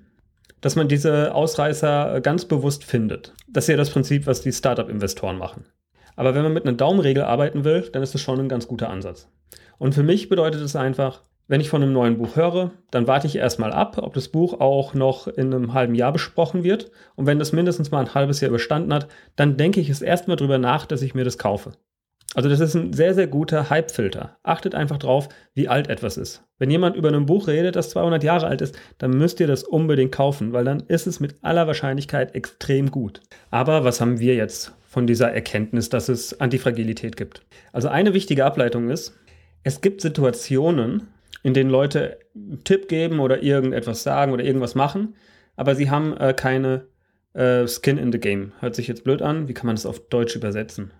dass 0.60 0.76
man 0.76 0.88
diese 0.88 1.34
Ausreißer 1.34 2.20
ganz 2.20 2.44
bewusst 2.44 2.84
findet. 2.84 3.34
Das 3.48 3.64
ist 3.64 3.68
ja 3.68 3.76
das 3.76 3.90
Prinzip, 3.90 4.26
was 4.26 4.42
die 4.42 4.52
Startup-Investoren 4.52 5.38
machen. 5.38 5.64
Aber 6.16 6.34
wenn 6.34 6.42
man 6.42 6.52
mit 6.52 6.66
einer 6.66 6.76
Daumenregel 6.76 7.24
arbeiten 7.24 7.64
will, 7.64 7.88
dann 7.92 8.02
ist 8.02 8.14
das 8.14 8.20
schon 8.20 8.38
ein 8.38 8.48
ganz 8.48 8.68
guter 8.68 8.90
Ansatz. 8.90 9.28
Und 9.78 9.94
für 9.94 10.02
mich 10.02 10.28
bedeutet 10.28 10.60
es 10.60 10.76
einfach, 10.76 11.22
wenn 11.50 11.60
ich 11.60 11.68
von 11.68 11.82
einem 11.82 11.92
neuen 11.92 12.16
Buch 12.16 12.36
höre, 12.36 12.70
dann 12.92 13.08
warte 13.08 13.26
ich 13.26 13.34
erstmal 13.34 13.72
ab, 13.72 13.98
ob 14.00 14.14
das 14.14 14.28
Buch 14.28 14.60
auch 14.60 14.94
noch 14.94 15.26
in 15.26 15.52
einem 15.52 15.74
halben 15.74 15.96
Jahr 15.96 16.12
besprochen 16.12 16.62
wird. 16.62 16.92
Und 17.16 17.26
wenn 17.26 17.40
das 17.40 17.50
mindestens 17.50 17.90
mal 17.90 17.98
ein 17.98 18.14
halbes 18.14 18.40
Jahr 18.40 18.50
überstanden 18.50 18.94
hat, 18.94 19.08
dann 19.34 19.56
denke 19.56 19.80
ich 19.80 19.90
es 19.90 20.00
erstmal 20.00 20.36
drüber 20.36 20.58
nach, 20.58 20.86
dass 20.86 21.02
ich 21.02 21.12
mir 21.12 21.24
das 21.24 21.38
kaufe. 21.38 21.72
Also 22.36 22.48
das 22.48 22.60
ist 22.60 22.76
ein 22.76 22.92
sehr, 22.92 23.14
sehr 23.14 23.26
guter 23.26 23.68
Hype-Filter. 23.68 24.36
Achtet 24.44 24.76
einfach 24.76 24.98
drauf, 24.98 25.28
wie 25.52 25.66
alt 25.66 25.88
etwas 25.88 26.16
ist. 26.16 26.44
Wenn 26.58 26.70
jemand 26.70 26.94
über 26.94 27.08
ein 27.08 27.26
Buch 27.26 27.48
redet, 27.48 27.74
das 27.74 27.90
200 27.90 28.22
Jahre 28.22 28.46
alt 28.46 28.60
ist, 28.60 28.78
dann 28.98 29.10
müsst 29.10 29.40
ihr 29.40 29.48
das 29.48 29.64
unbedingt 29.64 30.12
kaufen, 30.12 30.52
weil 30.52 30.64
dann 30.64 30.84
ist 30.86 31.08
es 31.08 31.18
mit 31.18 31.34
aller 31.42 31.66
Wahrscheinlichkeit 31.66 32.36
extrem 32.36 32.92
gut. 32.92 33.22
Aber 33.50 33.82
was 33.82 34.00
haben 34.00 34.20
wir 34.20 34.36
jetzt 34.36 34.70
von 34.88 35.08
dieser 35.08 35.32
Erkenntnis, 35.32 35.88
dass 35.88 36.08
es 36.08 36.40
Antifragilität 36.40 37.16
gibt? 37.16 37.42
Also 37.72 37.88
eine 37.88 38.14
wichtige 38.14 38.44
Ableitung 38.44 38.88
ist, 38.88 39.18
es 39.64 39.80
gibt 39.80 40.00
Situationen, 40.00 41.08
in 41.42 41.54
denen 41.54 41.70
Leute 41.70 42.18
einen 42.34 42.62
Tipp 42.64 42.88
geben 42.88 43.20
oder 43.20 43.42
irgendetwas 43.42 44.02
sagen 44.02 44.32
oder 44.32 44.44
irgendwas 44.44 44.74
machen, 44.74 45.14
aber 45.56 45.74
sie 45.74 45.90
haben 45.90 46.16
äh, 46.16 46.34
keine 46.34 46.86
äh, 47.34 47.66
Skin 47.66 47.98
in 47.98 48.12
the 48.12 48.18
Game. 48.18 48.52
Hört 48.60 48.74
sich 48.74 48.88
jetzt 48.88 49.04
blöd 49.04 49.22
an. 49.22 49.48
Wie 49.48 49.54
kann 49.54 49.66
man 49.66 49.76
das 49.76 49.86
auf 49.86 50.08
Deutsch 50.08 50.36
übersetzen? 50.36 50.92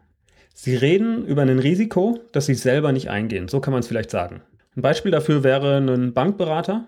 Sie 0.55 0.77
reden 0.77 1.25
über 1.25 1.43
ein 1.43 1.59
Risiko, 1.59 2.21
das 2.33 2.47
sie 2.47 2.55
selber 2.55 2.93
nicht 2.93 3.09
eingehen. 3.09 3.49
So 3.49 3.61
kann 3.61 3.73
man 3.73 3.81
es 3.81 3.89
vielleicht 3.89 4.11
sagen. 4.11 4.43
Ein 4.77 4.83
Beispiel 4.83 5.11
dafür 5.11 5.43
wäre 5.43 5.79
ein 5.79 6.13
Bankberater, 6.13 6.87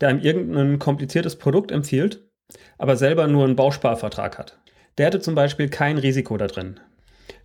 der 0.00 0.08
einem 0.08 0.20
irgendein 0.20 0.78
kompliziertes 0.78 1.36
Produkt 1.36 1.72
empfiehlt, 1.72 2.22
aber 2.78 2.96
selber 2.96 3.26
nur 3.26 3.44
einen 3.44 3.56
Bausparvertrag 3.56 4.38
hat. 4.38 4.58
Der 4.98 5.06
hätte 5.06 5.20
zum 5.20 5.34
Beispiel 5.34 5.68
kein 5.68 5.98
Risiko 5.98 6.36
da 6.36 6.46
drin. 6.46 6.78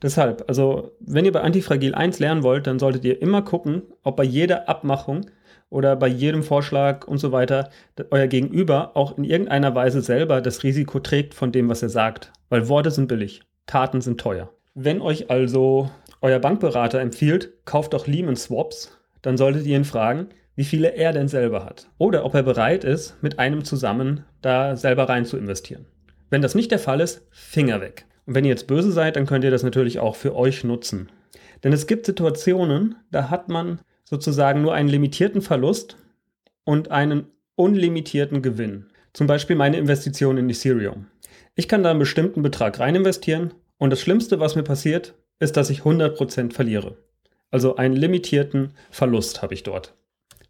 Deshalb, 0.02 0.46
also 0.48 0.92
wenn 1.00 1.26
ihr 1.26 1.32
bei 1.32 1.42
Antifragil 1.42 1.96
1 1.96 2.20
lernen 2.20 2.44
wollt, 2.44 2.68
dann 2.68 2.80
solltet 2.80 3.04
ihr 3.06 3.22
immer 3.22 3.42
gucken, 3.42 3.84
ob 4.04 4.16
bei 4.16 4.24
jeder 4.24 4.70
Abmachung 4.70 5.26
oder 5.70 5.96
bei 5.96 6.08
jedem 6.08 6.44
Vorschlag 6.44 7.08
und 7.08 7.18
so 7.20 7.32
weiter 7.32 7.70
euer 8.12 8.28
Gegenüber 8.28 8.96
auch 8.96 9.18
in 9.18 9.24
irgendeiner 9.24 9.76
Weise 9.76 10.02
selber 10.02 10.42
das 10.42 10.64
Risiko 10.64 11.00
trägt 11.00 11.34
von 11.34 11.52
dem, 11.52 11.70
was 11.70 11.84
er 11.84 11.90
sagt. 11.90 12.32
Weil 12.50 12.68
Worte 12.68 12.92
sind 12.92 13.08
billig, 13.08 13.42
Taten 13.66 14.02
sind 14.02 14.20
teuer. 14.20 14.50
Wenn 14.74 15.02
euch 15.02 15.30
also 15.30 15.90
euer 16.22 16.40
Bankberater 16.40 17.00
empfiehlt, 17.00 17.66
kauft 17.66 17.94
doch 17.94 18.08
Lehman 18.08 18.36
Swaps, 18.36 18.98
dann 19.22 19.38
solltet 19.38 19.66
ihr 19.66 19.78
ihn 19.78 19.86
fragen, 19.86 20.30
wie 20.56 20.64
viele 20.64 20.94
er 20.96 21.14
denn 21.14 21.28
selber 21.28 21.64
hat. 21.64 21.88
Oder 21.98 22.26
ob 22.26 22.34
er 22.34 22.44
bereit 22.44 22.84
ist, 22.84 23.22
mit 23.22 23.40
einem 23.40 23.64
zusammen 23.64 24.26
da 24.42 24.76
selber 24.76 25.08
rein 25.08 25.26
zu 25.26 25.38
investieren. 25.38 25.86
Wenn 26.30 26.42
das 26.42 26.56
nicht 26.56 26.72
der 26.72 26.80
Fall 26.80 27.00
ist, 27.00 27.26
Finger 27.32 27.82
weg. 27.82 28.06
Und 28.26 28.36
wenn 28.36 28.46
ihr 28.46 28.52
jetzt 28.52 28.68
böse 28.68 28.92
seid, 28.92 29.16
dann 29.16 29.26
könnt 29.26 29.44
ihr 29.44 29.52
das 29.52 29.64
natürlich 29.64 30.00
auch 30.00 30.16
für 30.16 30.36
euch 30.36 30.64
nutzen. 30.64 31.10
Denn 31.64 31.74
es 31.74 31.88
gibt 31.88 32.06
Situationen, 32.06 32.96
da 33.12 33.30
hat 33.30 33.50
man 33.50 33.80
sozusagen 34.10 34.64
nur 34.64 34.74
einen 34.74 34.90
limitierten 34.90 35.42
Verlust 35.42 35.98
und 36.64 36.90
einen 36.90 37.28
unlimitierten 37.56 38.42
Gewinn. 38.42 38.88
Zum 39.14 39.28
Beispiel 39.28 39.56
meine 39.56 39.78
Investition 39.78 40.38
in 40.38 40.50
Ethereum. 40.50 41.06
Ich 41.56 41.68
kann 41.68 41.84
da 41.84 41.92
einen 41.92 42.00
bestimmten 42.00 42.42
Betrag 42.42 42.80
rein 42.80 42.96
investieren 42.96 43.54
und 43.78 43.92
das 43.92 44.02
Schlimmste, 44.02 44.40
was 44.40 44.56
mir 44.56 44.64
passiert, 44.64 45.14
ist, 45.40 45.58
dass 45.58 45.70
ich 45.70 45.82
100% 45.82 46.54
verliere. 46.54 46.98
Also 47.52 47.76
einen 47.76 47.96
limitierten 47.96 48.74
Verlust 48.90 49.44
habe 49.44 49.54
ich 49.54 49.64
dort. 49.64 49.96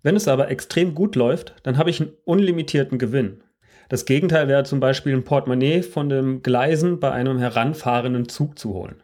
Wenn 0.03 0.15
es 0.15 0.29
aber 0.29 0.50
extrem 0.50 0.95
gut 0.95 1.15
läuft, 1.15 1.55
dann 1.63 1.77
habe 1.77 1.89
ich 1.89 2.00
einen 2.00 2.13
unlimitierten 2.23 2.97
Gewinn. 2.97 3.44
Das 3.89 4.05
Gegenteil 4.05 4.47
wäre 4.47 4.63
zum 4.63 4.79
Beispiel 4.79 5.13
ein 5.13 5.23
Portemonnaie 5.25 5.81
von 5.81 6.07
den 6.07 6.44
Gleisen 6.44 7.00
bei 7.00 7.12
einem 7.12 7.39
heranfahrenden 7.39 8.29
Zug 8.29 8.57
zu 8.57 8.73
holen. 8.73 9.03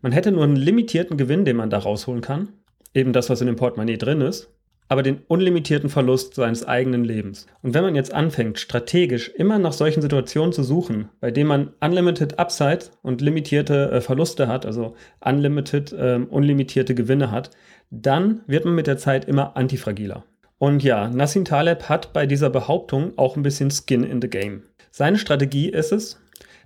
Man 0.00 0.12
hätte 0.12 0.30
nur 0.30 0.44
einen 0.44 0.56
limitierten 0.56 1.16
Gewinn, 1.16 1.44
den 1.44 1.56
man 1.56 1.70
da 1.70 1.78
rausholen 1.78 2.20
kann, 2.20 2.50
eben 2.96 3.12
das, 3.12 3.30
was 3.30 3.40
in 3.40 3.46
dem 3.46 3.56
Portemonnaie 3.56 3.98
drin 3.98 4.22
ist, 4.22 4.50
aber 4.88 5.02
den 5.02 5.18
unlimitierten 5.28 5.90
Verlust 5.90 6.34
seines 6.34 6.66
eigenen 6.66 7.04
Lebens. 7.04 7.46
Und 7.62 7.74
wenn 7.74 7.82
man 7.82 7.94
jetzt 7.94 8.14
anfängt, 8.14 8.58
strategisch 8.58 9.28
immer 9.28 9.58
nach 9.58 9.72
solchen 9.72 10.00
Situationen 10.00 10.52
zu 10.52 10.62
suchen, 10.62 11.10
bei 11.20 11.30
denen 11.30 11.48
man 11.48 11.72
unlimited 11.80 12.38
Upside 12.38 12.86
und 13.02 13.20
limitierte 13.20 13.90
äh, 13.90 14.00
Verluste 14.00 14.48
hat, 14.48 14.64
also 14.64 14.94
unlimited, 15.20 15.92
äh, 15.92 16.20
unlimitierte 16.28 16.94
Gewinne 16.94 17.30
hat, 17.30 17.50
dann 17.90 18.40
wird 18.46 18.64
man 18.64 18.74
mit 18.74 18.86
der 18.86 18.98
Zeit 18.98 19.26
immer 19.26 19.56
antifragiler. 19.56 20.24
Und 20.58 20.82
ja, 20.82 21.10
Nassim 21.10 21.44
Taleb 21.44 21.88
hat 21.88 22.12
bei 22.14 22.26
dieser 22.26 22.48
Behauptung 22.48 23.12
auch 23.16 23.36
ein 23.36 23.42
bisschen 23.42 23.70
Skin 23.70 24.04
in 24.04 24.22
the 24.22 24.30
Game. 24.30 24.62
Seine 24.90 25.18
Strategie 25.18 25.68
ist 25.68 25.92
es, 25.92 26.18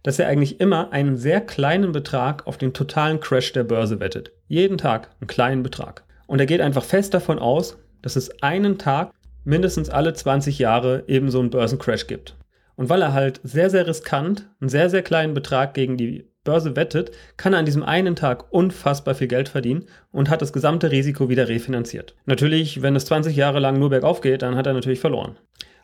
dass 0.04 0.18
er 0.18 0.28
eigentlich 0.28 0.60
immer 0.60 0.92
einen 0.92 1.16
sehr 1.16 1.40
kleinen 1.40 1.92
Betrag 1.92 2.46
auf 2.46 2.56
den 2.56 2.72
totalen 2.72 3.18
Crash 3.18 3.52
der 3.52 3.64
Börse 3.64 3.98
wettet. 3.98 4.30
Jeden 4.46 4.78
Tag 4.78 5.10
einen 5.20 5.26
kleinen 5.26 5.62
Betrag. 5.62 6.04
Und 6.30 6.38
er 6.38 6.46
geht 6.46 6.60
einfach 6.60 6.84
fest 6.84 7.12
davon 7.12 7.40
aus, 7.40 7.76
dass 8.02 8.14
es 8.14 8.40
einen 8.40 8.78
Tag 8.78 9.10
mindestens 9.42 9.90
alle 9.90 10.12
20 10.12 10.60
Jahre 10.60 11.02
eben 11.08 11.28
so 11.28 11.40
einen 11.40 11.50
Börsencrash 11.50 12.06
gibt. 12.06 12.36
Und 12.76 12.88
weil 12.88 13.02
er 13.02 13.12
halt 13.12 13.40
sehr, 13.42 13.68
sehr 13.68 13.88
riskant 13.88 14.48
einen 14.60 14.68
sehr, 14.68 14.90
sehr 14.90 15.02
kleinen 15.02 15.34
Betrag 15.34 15.74
gegen 15.74 15.96
die 15.96 16.30
Börse 16.44 16.76
wettet, 16.76 17.10
kann 17.36 17.52
er 17.52 17.58
an 17.58 17.64
diesem 17.64 17.82
einen 17.82 18.14
Tag 18.14 18.52
unfassbar 18.52 19.16
viel 19.16 19.26
Geld 19.26 19.48
verdienen 19.48 19.86
und 20.12 20.30
hat 20.30 20.40
das 20.40 20.52
gesamte 20.52 20.92
Risiko 20.92 21.28
wieder 21.28 21.48
refinanziert. 21.48 22.14
Natürlich, 22.26 22.80
wenn 22.80 22.94
es 22.94 23.06
20 23.06 23.34
Jahre 23.34 23.58
lang 23.58 23.80
nur 23.80 23.90
bergauf 23.90 24.20
geht, 24.20 24.42
dann 24.42 24.54
hat 24.54 24.68
er 24.68 24.72
natürlich 24.74 25.00
verloren. 25.00 25.36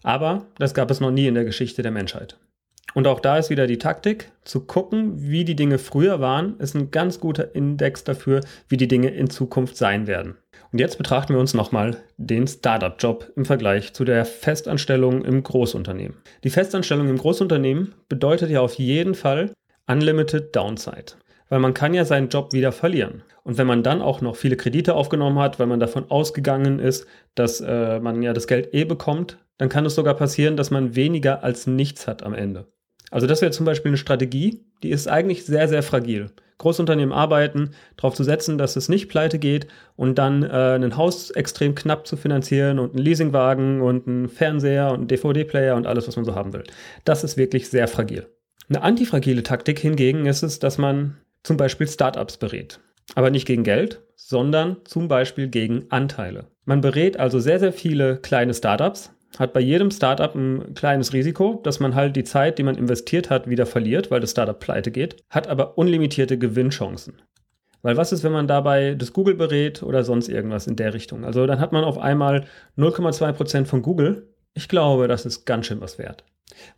Aber 0.04 0.46
das 0.60 0.74
gab 0.74 0.92
es 0.92 1.00
noch 1.00 1.10
nie 1.10 1.26
in 1.26 1.34
der 1.34 1.44
Geschichte 1.44 1.82
der 1.82 1.90
Menschheit. 1.90 2.38
Und 2.96 3.06
auch 3.06 3.20
da 3.20 3.36
ist 3.36 3.50
wieder 3.50 3.66
die 3.66 3.76
Taktik, 3.76 4.32
zu 4.42 4.60
gucken, 4.64 5.12
wie 5.16 5.44
die 5.44 5.54
Dinge 5.54 5.76
früher 5.76 6.18
waren, 6.18 6.58
ist 6.60 6.74
ein 6.74 6.90
ganz 6.90 7.20
guter 7.20 7.54
Index 7.54 8.04
dafür, 8.04 8.40
wie 8.70 8.78
die 8.78 8.88
Dinge 8.88 9.10
in 9.10 9.28
Zukunft 9.28 9.76
sein 9.76 10.06
werden. 10.06 10.38
Und 10.72 10.78
jetzt 10.78 10.96
betrachten 10.96 11.34
wir 11.34 11.40
uns 11.40 11.52
nochmal 11.52 11.98
den 12.16 12.46
Startup-Job 12.46 13.32
im 13.36 13.44
Vergleich 13.44 13.92
zu 13.92 14.06
der 14.06 14.24
Festanstellung 14.24 15.26
im 15.26 15.42
Großunternehmen. 15.42 16.16
Die 16.42 16.48
Festanstellung 16.48 17.10
im 17.10 17.18
Großunternehmen 17.18 17.94
bedeutet 18.08 18.48
ja 18.48 18.62
auf 18.62 18.76
jeden 18.76 19.14
Fall 19.14 19.50
Unlimited 19.86 20.56
Downside. 20.56 21.12
Weil 21.50 21.58
man 21.58 21.74
kann 21.74 21.92
ja 21.92 22.06
seinen 22.06 22.30
Job 22.30 22.54
wieder 22.54 22.72
verlieren. 22.72 23.22
Und 23.42 23.58
wenn 23.58 23.66
man 23.66 23.82
dann 23.82 24.00
auch 24.00 24.22
noch 24.22 24.36
viele 24.36 24.56
Kredite 24.56 24.94
aufgenommen 24.94 25.38
hat, 25.38 25.60
weil 25.60 25.66
man 25.66 25.80
davon 25.80 26.10
ausgegangen 26.10 26.78
ist, 26.78 27.06
dass 27.34 27.60
äh, 27.60 28.00
man 28.00 28.22
ja 28.22 28.32
das 28.32 28.46
Geld 28.46 28.72
eh 28.72 28.84
bekommt, 28.86 29.36
dann 29.58 29.68
kann 29.68 29.84
es 29.84 29.94
sogar 29.94 30.14
passieren, 30.14 30.56
dass 30.56 30.70
man 30.70 30.96
weniger 30.96 31.44
als 31.44 31.66
nichts 31.66 32.06
hat 32.06 32.22
am 32.22 32.32
Ende. 32.32 32.66
Also 33.10 33.26
das 33.26 33.40
wäre 33.40 33.52
zum 33.52 33.66
Beispiel 33.66 33.90
eine 33.90 33.96
Strategie, 33.96 34.60
die 34.82 34.90
ist 34.90 35.08
eigentlich 35.08 35.44
sehr, 35.44 35.68
sehr 35.68 35.82
fragil. 35.82 36.30
Großunternehmen 36.58 37.12
arbeiten, 37.12 37.70
darauf 37.96 38.14
zu 38.14 38.24
setzen, 38.24 38.56
dass 38.56 38.76
es 38.76 38.88
nicht 38.88 39.08
pleite 39.08 39.38
geht 39.38 39.66
und 39.94 40.16
dann 40.16 40.42
äh, 40.42 40.74
ein 40.74 40.96
Haus 40.96 41.30
extrem 41.30 41.74
knapp 41.74 42.06
zu 42.06 42.16
finanzieren 42.16 42.78
und 42.78 42.94
einen 42.94 43.04
Leasingwagen 43.04 43.82
und 43.82 44.08
einen 44.08 44.28
Fernseher 44.28 44.88
und 44.88 44.98
einen 45.00 45.08
DVD-Player 45.08 45.76
und 45.76 45.86
alles, 45.86 46.08
was 46.08 46.16
man 46.16 46.24
so 46.24 46.34
haben 46.34 46.52
will. 46.54 46.64
Das 47.04 47.24
ist 47.24 47.36
wirklich 47.36 47.68
sehr 47.68 47.88
fragil. 47.88 48.26
Eine 48.68 48.82
antifragile 48.82 49.42
Taktik 49.42 49.78
hingegen 49.78 50.26
ist 50.26 50.42
es, 50.42 50.58
dass 50.58 50.78
man 50.78 51.18
zum 51.42 51.56
Beispiel 51.56 51.86
Startups 51.86 52.38
berät. 52.38 52.80
Aber 53.14 53.30
nicht 53.30 53.46
gegen 53.46 53.62
Geld, 53.62 54.00
sondern 54.16 54.78
zum 54.84 55.08
Beispiel 55.08 55.48
gegen 55.48 55.84
Anteile. 55.90 56.46
Man 56.64 56.80
berät 56.80 57.20
also 57.20 57.38
sehr, 57.38 57.60
sehr 57.60 57.72
viele 57.72 58.16
kleine 58.16 58.54
Startups, 58.54 59.12
hat 59.38 59.52
bei 59.52 59.60
jedem 59.60 59.90
Startup 59.90 60.34
ein 60.34 60.74
kleines 60.74 61.12
Risiko, 61.12 61.60
dass 61.62 61.80
man 61.80 61.94
halt 61.94 62.16
die 62.16 62.24
Zeit, 62.24 62.58
die 62.58 62.62
man 62.62 62.76
investiert 62.76 63.30
hat, 63.30 63.48
wieder 63.48 63.66
verliert, 63.66 64.10
weil 64.10 64.20
das 64.20 64.30
Startup 64.30 64.58
pleite 64.58 64.90
geht, 64.90 65.16
hat 65.30 65.48
aber 65.48 65.76
unlimitierte 65.78 66.38
Gewinnchancen. 66.38 67.20
Weil 67.82 67.96
was 67.96 68.12
ist, 68.12 68.24
wenn 68.24 68.32
man 68.32 68.48
dabei 68.48 68.94
das 68.94 69.12
Google 69.12 69.34
berät 69.34 69.82
oder 69.82 70.02
sonst 70.02 70.28
irgendwas 70.28 70.66
in 70.66 70.76
der 70.76 70.94
Richtung? 70.94 71.24
Also 71.24 71.46
dann 71.46 71.60
hat 71.60 71.72
man 71.72 71.84
auf 71.84 71.98
einmal 71.98 72.46
0,2% 72.76 73.66
von 73.66 73.82
Google. 73.82 74.34
Ich 74.54 74.68
glaube, 74.68 75.06
das 75.06 75.26
ist 75.26 75.44
ganz 75.44 75.66
schön 75.66 75.80
was 75.80 75.98
wert. 75.98 76.24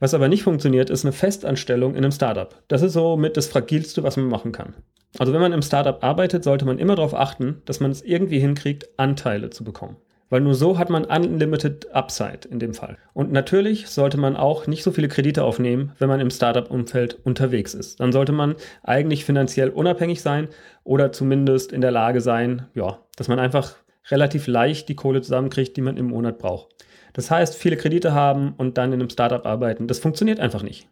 Was 0.00 0.14
aber 0.14 0.28
nicht 0.28 0.42
funktioniert, 0.42 0.90
ist 0.90 1.04
eine 1.04 1.12
Festanstellung 1.12 1.92
in 1.92 2.04
einem 2.04 2.12
Startup. 2.12 2.54
Das 2.68 2.82
ist 2.82 2.92
so 2.92 3.16
mit 3.16 3.36
das 3.36 3.46
Fragilste, 3.46 4.02
was 4.02 4.16
man 4.16 4.26
machen 4.26 4.52
kann. 4.52 4.74
Also 5.18 5.32
wenn 5.32 5.40
man 5.40 5.52
im 5.52 5.62
Startup 5.62 6.02
arbeitet, 6.02 6.44
sollte 6.44 6.64
man 6.64 6.78
immer 6.78 6.96
darauf 6.96 7.14
achten, 7.14 7.62
dass 7.64 7.80
man 7.80 7.90
es 7.90 8.02
irgendwie 8.02 8.40
hinkriegt, 8.40 8.88
Anteile 8.98 9.50
zu 9.50 9.64
bekommen. 9.64 9.96
Weil 10.30 10.42
nur 10.42 10.54
so 10.54 10.78
hat 10.78 10.90
man 10.90 11.04
unlimited 11.04 11.94
Upside 11.94 12.48
in 12.50 12.58
dem 12.58 12.74
Fall. 12.74 12.98
Und 13.14 13.32
natürlich 13.32 13.88
sollte 13.88 14.18
man 14.18 14.36
auch 14.36 14.66
nicht 14.66 14.82
so 14.82 14.90
viele 14.90 15.08
Kredite 15.08 15.42
aufnehmen, 15.42 15.92
wenn 15.98 16.08
man 16.08 16.20
im 16.20 16.30
Startup-Umfeld 16.30 17.18
unterwegs 17.24 17.74
ist. 17.74 18.00
Dann 18.00 18.12
sollte 18.12 18.32
man 18.32 18.56
eigentlich 18.82 19.24
finanziell 19.24 19.70
unabhängig 19.70 20.20
sein 20.20 20.48
oder 20.84 21.12
zumindest 21.12 21.72
in 21.72 21.80
der 21.80 21.90
Lage 21.90 22.20
sein, 22.20 22.66
ja, 22.74 22.98
dass 23.16 23.28
man 23.28 23.38
einfach 23.38 23.76
relativ 24.10 24.46
leicht 24.46 24.88
die 24.88 24.96
Kohle 24.96 25.22
zusammenkriegt, 25.22 25.76
die 25.76 25.82
man 25.82 25.96
im 25.96 26.06
Monat 26.06 26.38
braucht. 26.38 26.74
Das 27.14 27.30
heißt, 27.30 27.54
viele 27.54 27.76
Kredite 27.76 28.12
haben 28.12 28.54
und 28.56 28.78
dann 28.78 28.92
in 28.92 29.00
einem 29.00 29.10
Startup 29.10 29.44
arbeiten, 29.44 29.88
das 29.88 29.98
funktioniert 29.98 30.40
einfach 30.40 30.62
nicht. 30.62 30.88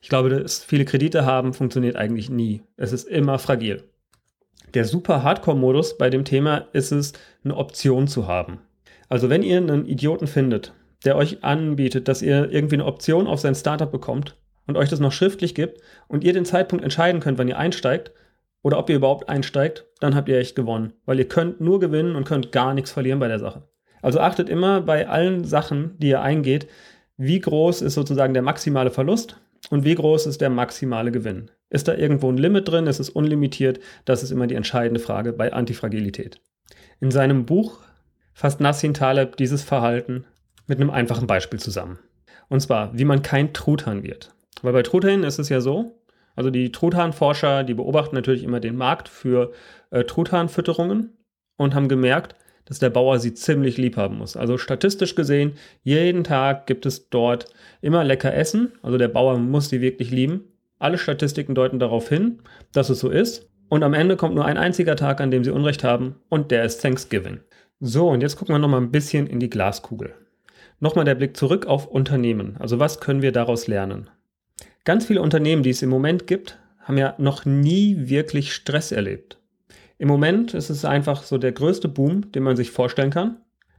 Ich 0.00 0.08
glaube, 0.08 0.30
dass 0.30 0.64
viele 0.64 0.84
Kredite 0.84 1.24
haben 1.24 1.52
funktioniert 1.52 1.96
eigentlich 1.96 2.30
nie. 2.30 2.62
Es 2.76 2.92
ist 2.92 3.08
immer 3.08 3.38
fragil. 3.38 3.84
Der 4.74 4.84
super 4.84 5.22
Hardcore-Modus 5.22 5.96
bei 5.98 6.10
dem 6.10 6.24
Thema 6.24 6.68
ist 6.72 6.92
es, 6.92 7.12
eine 7.42 7.56
Option 7.56 8.06
zu 8.06 8.26
haben. 8.26 8.60
Also 9.08 9.30
wenn 9.30 9.42
ihr 9.42 9.58
einen 9.58 9.86
Idioten 9.86 10.26
findet, 10.26 10.72
der 11.04 11.16
euch 11.16 11.44
anbietet, 11.44 12.08
dass 12.08 12.22
ihr 12.22 12.50
irgendwie 12.50 12.76
eine 12.76 12.84
Option 12.84 13.26
auf 13.26 13.40
sein 13.40 13.54
Startup 13.54 13.90
bekommt 13.90 14.36
und 14.66 14.76
euch 14.76 14.88
das 14.88 15.00
noch 15.00 15.12
schriftlich 15.12 15.54
gibt 15.54 15.80
und 16.08 16.24
ihr 16.24 16.32
den 16.32 16.44
Zeitpunkt 16.44 16.84
entscheiden 16.84 17.20
könnt, 17.20 17.38
wann 17.38 17.48
ihr 17.48 17.58
einsteigt 17.58 18.12
oder 18.62 18.78
ob 18.78 18.90
ihr 18.90 18.96
überhaupt 18.96 19.28
einsteigt, 19.28 19.86
dann 20.00 20.14
habt 20.14 20.28
ihr 20.28 20.38
echt 20.38 20.56
gewonnen, 20.56 20.92
weil 21.06 21.18
ihr 21.18 21.28
könnt 21.28 21.60
nur 21.60 21.80
gewinnen 21.80 22.16
und 22.16 22.24
könnt 22.24 22.52
gar 22.52 22.74
nichts 22.74 22.90
verlieren 22.90 23.20
bei 23.20 23.28
der 23.28 23.38
Sache. 23.38 23.62
Also 24.02 24.20
achtet 24.20 24.48
immer 24.48 24.80
bei 24.80 25.08
allen 25.08 25.44
Sachen, 25.44 25.96
die 25.98 26.08
ihr 26.08 26.22
eingeht, 26.22 26.68
wie 27.16 27.40
groß 27.40 27.82
ist 27.82 27.94
sozusagen 27.94 28.34
der 28.34 28.42
maximale 28.42 28.90
Verlust 28.90 29.40
und 29.70 29.84
wie 29.84 29.94
groß 29.94 30.26
ist 30.26 30.40
der 30.40 30.50
maximale 30.50 31.10
Gewinn. 31.10 31.50
Ist 31.70 31.88
da 31.88 31.94
irgendwo 31.94 32.30
ein 32.30 32.38
Limit 32.38 32.68
drin? 32.68 32.86
Ist 32.86 33.00
es 33.00 33.10
unlimitiert? 33.10 33.80
Das 34.04 34.22
ist 34.22 34.30
immer 34.30 34.46
die 34.46 34.54
entscheidende 34.54 35.00
Frage 35.00 35.32
bei 35.32 35.52
Antifragilität. 35.52 36.40
In 37.00 37.10
seinem 37.10 37.44
Buch 37.44 37.80
fasst 38.38 38.60
Nassim 38.60 38.94
Taleb 38.94 39.36
dieses 39.36 39.64
Verhalten 39.64 40.24
mit 40.68 40.80
einem 40.80 40.90
einfachen 40.90 41.26
Beispiel 41.26 41.58
zusammen. 41.58 41.98
Und 42.48 42.60
zwar, 42.60 42.96
wie 42.96 43.04
man 43.04 43.22
kein 43.22 43.52
Truthahn 43.52 44.04
wird. 44.04 44.32
Weil 44.62 44.72
bei 44.72 44.84
Truthanen 44.84 45.24
ist 45.24 45.40
es 45.40 45.48
ja 45.48 45.60
so, 45.60 45.98
also 46.36 46.50
die 46.50 46.70
Truthahnforscher, 46.70 47.64
die 47.64 47.74
beobachten 47.74 48.14
natürlich 48.14 48.44
immer 48.44 48.60
den 48.60 48.76
Markt 48.76 49.08
für 49.08 49.50
äh, 49.90 50.04
Truthahnfütterungen 50.04 51.14
und 51.56 51.74
haben 51.74 51.88
gemerkt, 51.88 52.36
dass 52.64 52.78
der 52.78 52.90
Bauer 52.90 53.18
sie 53.18 53.34
ziemlich 53.34 53.76
lieb 53.76 53.96
haben 53.96 54.18
muss. 54.18 54.36
Also 54.36 54.56
statistisch 54.56 55.16
gesehen, 55.16 55.54
jeden 55.82 56.22
Tag 56.22 56.68
gibt 56.68 56.86
es 56.86 57.10
dort 57.10 57.46
immer 57.80 58.04
lecker 58.04 58.32
Essen. 58.32 58.70
Also 58.82 58.98
der 58.98 59.08
Bauer 59.08 59.36
muss 59.38 59.68
sie 59.68 59.80
wirklich 59.80 60.12
lieben. 60.12 60.44
Alle 60.78 60.98
Statistiken 60.98 61.56
deuten 61.56 61.80
darauf 61.80 62.08
hin, 62.08 62.38
dass 62.72 62.88
es 62.88 63.00
so 63.00 63.10
ist. 63.10 63.50
Und 63.68 63.82
am 63.82 63.94
Ende 63.94 64.16
kommt 64.16 64.36
nur 64.36 64.44
ein 64.44 64.58
einziger 64.58 64.94
Tag, 64.94 65.20
an 65.20 65.32
dem 65.32 65.42
sie 65.42 65.50
Unrecht 65.50 65.82
haben, 65.82 66.14
und 66.28 66.52
der 66.52 66.64
ist 66.64 66.80
Thanksgiving. 66.80 67.40
So, 67.80 68.08
und 68.08 68.22
jetzt 68.22 68.36
gucken 68.36 68.54
wir 68.54 68.58
nochmal 68.58 68.80
ein 68.80 68.90
bisschen 68.90 69.28
in 69.28 69.38
die 69.38 69.50
Glaskugel. 69.50 70.12
Nochmal 70.80 71.04
der 71.04 71.14
Blick 71.14 71.36
zurück 71.36 71.66
auf 71.66 71.86
Unternehmen. 71.86 72.56
Also 72.58 72.80
was 72.80 72.98
können 72.98 73.22
wir 73.22 73.30
daraus 73.30 73.68
lernen? 73.68 74.10
Ganz 74.84 75.06
viele 75.06 75.22
Unternehmen, 75.22 75.62
die 75.62 75.70
es 75.70 75.82
im 75.82 75.88
Moment 75.88 76.26
gibt, 76.26 76.58
haben 76.80 76.98
ja 76.98 77.14
noch 77.18 77.44
nie 77.44 78.08
wirklich 78.08 78.52
Stress 78.52 78.90
erlebt. 78.90 79.38
Im 79.96 80.08
Moment 80.08 80.54
ist 80.54 80.70
es 80.70 80.84
einfach 80.84 81.22
so 81.22 81.38
der 81.38 81.52
größte 81.52 81.88
Boom, 81.88 82.32
den 82.32 82.42
man 82.42 82.56
sich 82.56 82.72
vorstellen 82.72 83.10
kann. 83.10 83.36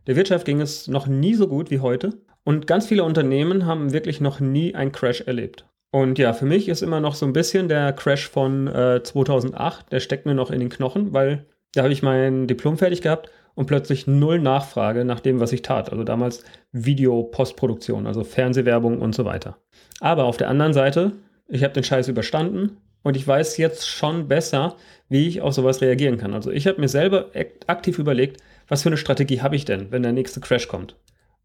Der 0.07 0.15
Wirtschaft 0.15 0.45
ging 0.45 0.61
es 0.61 0.87
noch 0.87 1.07
nie 1.07 1.33
so 1.33 1.49
gut 1.49 1.69
wie 1.69 1.79
heute. 1.79 2.21
Und 2.45 2.67
ganz 2.67 2.87
viele 2.87 3.03
Unternehmen 3.03 3.65
haben 3.65 3.91
wirklich 3.91 4.21
noch 4.21 4.39
nie 4.39 4.75
einen 4.75 4.93
Crash 4.93 5.21
erlebt. 5.21 5.65
Und 5.91 6.19
ja, 6.19 6.31
für 6.31 6.45
mich 6.45 6.69
ist 6.69 6.83
immer 6.83 7.01
noch 7.01 7.15
so 7.15 7.25
ein 7.25 7.33
bisschen 7.33 7.67
der 7.67 7.91
Crash 7.91 8.29
von 8.29 8.67
äh, 8.67 9.03
2008, 9.03 9.91
der 9.91 9.99
steckt 9.99 10.25
mir 10.25 10.35
noch 10.35 10.51
in 10.51 10.61
den 10.61 10.69
Knochen, 10.69 11.11
weil 11.11 11.45
da 11.73 11.83
habe 11.83 11.91
ich 11.91 12.01
mein 12.01 12.47
Diplom 12.47 12.77
fertig 12.77 13.01
gehabt 13.01 13.29
und 13.59 13.65
plötzlich 13.65 14.07
null 14.07 14.39
Nachfrage 14.39 15.03
nach 15.03 15.19
dem, 15.19 15.41
was 15.41 15.51
ich 15.51 15.61
tat. 15.61 15.91
Also 15.91 16.05
damals 16.05 16.45
Video-Postproduktion, 16.71 18.07
also 18.07 18.23
Fernsehwerbung 18.23 19.01
und 19.01 19.13
so 19.13 19.25
weiter. 19.25 19.57
Aber 19.99 20.23
auf 20.23 20.37
der 20.37 20.47
anderen 20.47 20.71
Seite, 20.71 21.11
ich 21.49 21.65
habe 21.65 21.73
den 21.73 21.83
Scheiß 21.83 22.07
überstanden 22.07 22.77
und 23.03 23.17
ich 23.17 23.27
weiß 23.27 23.57
jetzt 23.57 23.85
schon 23.85 24.29
besser, 24.29 24.77
wie 25.09 25.27
ich 25.27 25.41
auf 25.41 25.53
sowas 25.53 25.81
reagieren 25.81 26.17
kann. 26.17 26.33
Also 26.33 26.51
ich 26.51 26.67
habe 26.67 26.79
mir 26.79 26.87
selber 26.87 27.31
aktiv 27.67 27.99
überlegt, 27.99 28.41
was 28.69 28.83
für 28.83 28.89
eine 28.89 28.95
Strategie 28.95 29.41
habe 29.41 29.57
ich 29.57 29.65
denn, 29.65 29.91
wenn 29.91 30.03
der 30.03 30.13
nächste 30.13 30.39
Crash 30.39 30.69
kommt. 30.69 30.95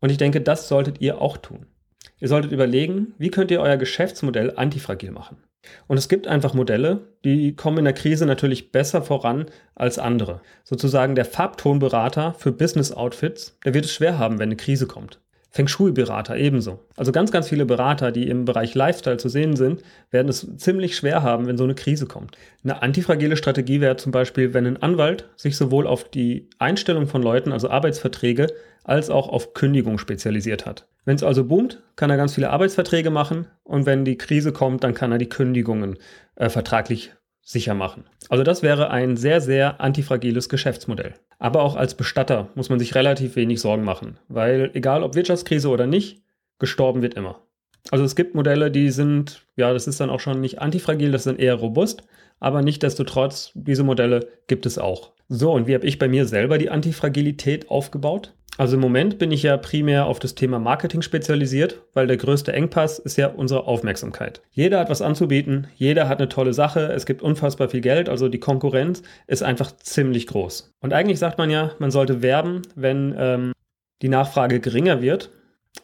Und 0.00 0.10
ich 0.10 0.16
denke, 0.16 0.40
das 0.40 0.68
solltet 0.68 1.00
ihr 1.00 1.20
auch 1.20 1.36
tun. 1.36 1.66
Ihr 2.20 2.28
solltet 2.28 2.52
überlegen, 2.52 3.14
wie 3.18 3.32
könnt 3.32 3.50
ihr 3.50 3.60
euer 3.60 3.76
Geschäftsmodell 3.76 4.52
antifragil 4.54 5.10
machen. 5.10 5.38
Und 5.86 5.96
es 5.96 6.08
gibt 6.08 6.26
einfach 6.26 6.54
Modelle, 6.54 7.08
die 7.24 7.56
kommen 7.56 7.78
in 7.78 7.84
der 7.84 7.94
Krise 7.94 8.26
natürlich 8.26 8.72
besser 8.72 9.02
voran 9.02 9.46
als 9.74 9.98
andere. 9.98 10.40
Sozusagen 10.64 11.14
der 11.14 11.24
Farbtonberater 11.24 12.34
für 12.34 12.52
Business 12.52 12.92
Outfits, 12.92 13.58
der 13.64 13.74
wird 13.74 13.84
es 13.84 13.92
schwer 13.92 14.18
haben, 14.18 14.38
wenn 14.38 14.48
eine 14.48 14.56
Krise 14.56 14.86
kommt. 14.86 15.20
Feng 15.54 15.68
Shui-Berater 15.68 16.36
ebenso. 16.36 16.80
Also 16.96 17.12
ganz, 17.12 17.30
ganz 17.30 17.48
viele 17.48 17.64
Berater, 17.64 18.10
die 18.10 18.28
im 18.28 18.44
Bereich 18.44 18.74
Lifestyle 18.74 19.18
zu 19.18 19.28
sehen 19.28 19.54
sind, 19.54 19.82
werden 20.10 20.28
es 20.28 20.44
ziemlich 20.56 20.96
schwer 20.96 21.22
haben, 21.22 21.46
wenn 21.46 21.56
so 21.56 21.62
eine 21.62 21.76
Krise 21.76 22.06
kommt. 22.06 22.36
Eine 22.64 22.82
antifragile 22.82 23.36
Strategie 23.36 23.80
wäre 23.80 23.94
zum 23.94 24.10
Beispiel, 24.10 24.52
wenn 24.52 24.66
ein 24.66 24.82
Anwalt 24.82 25.28
sich 25.36 25.56
sowohl 25.56 25.86
auf 25.86 26.10
die 26.10 26.50
Einstellung 26.58 27.06
von 27.06 27.22
Leuten, 27.22 27.52
also 27.52 27.70
Arbeitsverträge, 27.70 28.48
als 28.82 29.10
auch 29.10 29.28
auf 29.28 29.54
Kündigung 29.54 29.98
spezialisiert 29.98 30.66
hat. 30.66 30.88
Wenn 31.04 31.14
es 31.14 31.22
also 31.22 31.44
boomt, 31.44 31.84
kann 31.94 32.10
er 32.10 32.16
ganz 32.16 32.34
viele 32.34 32.50
Arbeitsverträge 32.50 33.10
machen 33.10 33.46
und 33.62 33.86
wenn 33.86 34.04
die 34.04 34.18
Krise 34.18 34.50
kommt, 34.50 34.82
dann 34.82 34.92
kann 34.92 35.12
er 35.12 35.18
die 35.18 35.28
Kündigungen 35.28 35.98
äh, 36.34 36.48
vertraglich 36.48 37.12
sicher 37.42 37.74
machen. 37.74 38.04
Also 38.28 38.42
das 38.42 38.64
wäre 38.64 38.90
ein 38.90 39.16
sehr, 39.16 39.40
sehr 39.40 39.80
antifragiles 39.80 40.48
Geschäftsmodell. 40.48 41.14
Aber 41.38 41.62
auch 41.62 41.76
als 41.76 41.94
Bestatter 41.94 42.48
muss 42.54 42.70
man 42.70 42.78
sich 42.78 42.94
relativ 42.94 43.36
wenig 43.36 43.60
Sorgen 43.60 43.84
machen, 43.84 44.18
weil 44.28 44.70
egal 44.74 45.02
ob 45.02 45.14
Wirtschaftskrise 45.14 45.68
oder 45.68 45.86
nicht, 45.86 46.22
gestorben 46.58 47.02
wird 47.02 47.14
immer. 47.14 47.40
Also 47.90 48.04
es 48.04 48.16
gibt 48.16 48.34
Modelle, 48.34 48.70
die 48.70 48.90
sind, 48.90 49.46
ja, 49.56 49.72
das 49.72 49.86
ist 49.86 50.00
dann 50.00 50.10
auch 50.10 50.20
schon 50.20 50.40
nicht 50.40 50.60
antifragil, 50.60 51.12
das 51.12 51.24
sind 51.24 51.38
eher 51.38 51.54
robust, 51.54 52.02
aber 52.40 52.62
nichtdestotrotz, 52.62 53.52
diese 53.54 53.84
Modelle 53.84 54.28
gibt 54.46 54.64
es 54.66 54.78
auch. 54.78 55.12
So, 55.28 55.52
und 55.52 55.66
wie 55.66 55.74
habe 55.74 55.86
ich 55.86 55.98
bei 55.98 56.08
mir 56.08 56.26
selber 56.26 56.58
die 56.58 56.70
Antifragilität 56.70 57.70
aufgebaut? 57.70 58.34
Also 58.56 58.76
im 58.76 58.80
Moment 58.80 59.18
bin 59.18 59.32
ich 59.32 59.42
ja 59.42 59.56
primär 59.56 60.06
auf 60.06 60.20
das 60.20 60.36
Thema 60.36 60.60
Marketing 60.60 61.02
spezialisiert, 61.02 61.82
weil 61.92 62.06
der 62.06 62.16
größte 62.16 62.52
Engpass 62.52 63.00
ist 63.00 63.16
ja 63.16 63.28
unsere 63.28 63.66
Aufmerksamkeit. 63.66 64.42
Jeder 64.52 64.78
hat 64.78 64.90
was 64.90 65.02
anzubieten, 65.02 65.66
jeder 65.74 66.08
hat 66.08 66.18
eine 66.18 66.28
tolle 66.28 66.54
Sache, 66.54 66.92
es 66.92 67.04
gibt 67.04 67.20
unfassbar 67.20 67.68
viel 67.68 67.80
Geld, 67.80 68.08
also 68.08 68.28
die 68.28 68.38
Konkurrenz 68.38 69.02
ist 69.26 69.42
einfach 69.42 69.72
ziemlich 69.76 70.28
groß. 70.28 70.72
Und 70.80 70.92
eigentlich 70.92 71.18
sagt 71.18 71.38
man 71.38 71.50
ja, 71.50 71.72
man 71.80 71.90
sollte 71.90 72.22
werben, 72.22 72.62
wenn 72.76 73.12
ähm, 73.18 73.52
die 74.02 74.08
Nachfrage 74.08 74.60
geringer 74.60 75.02
wird, 75.02 75.30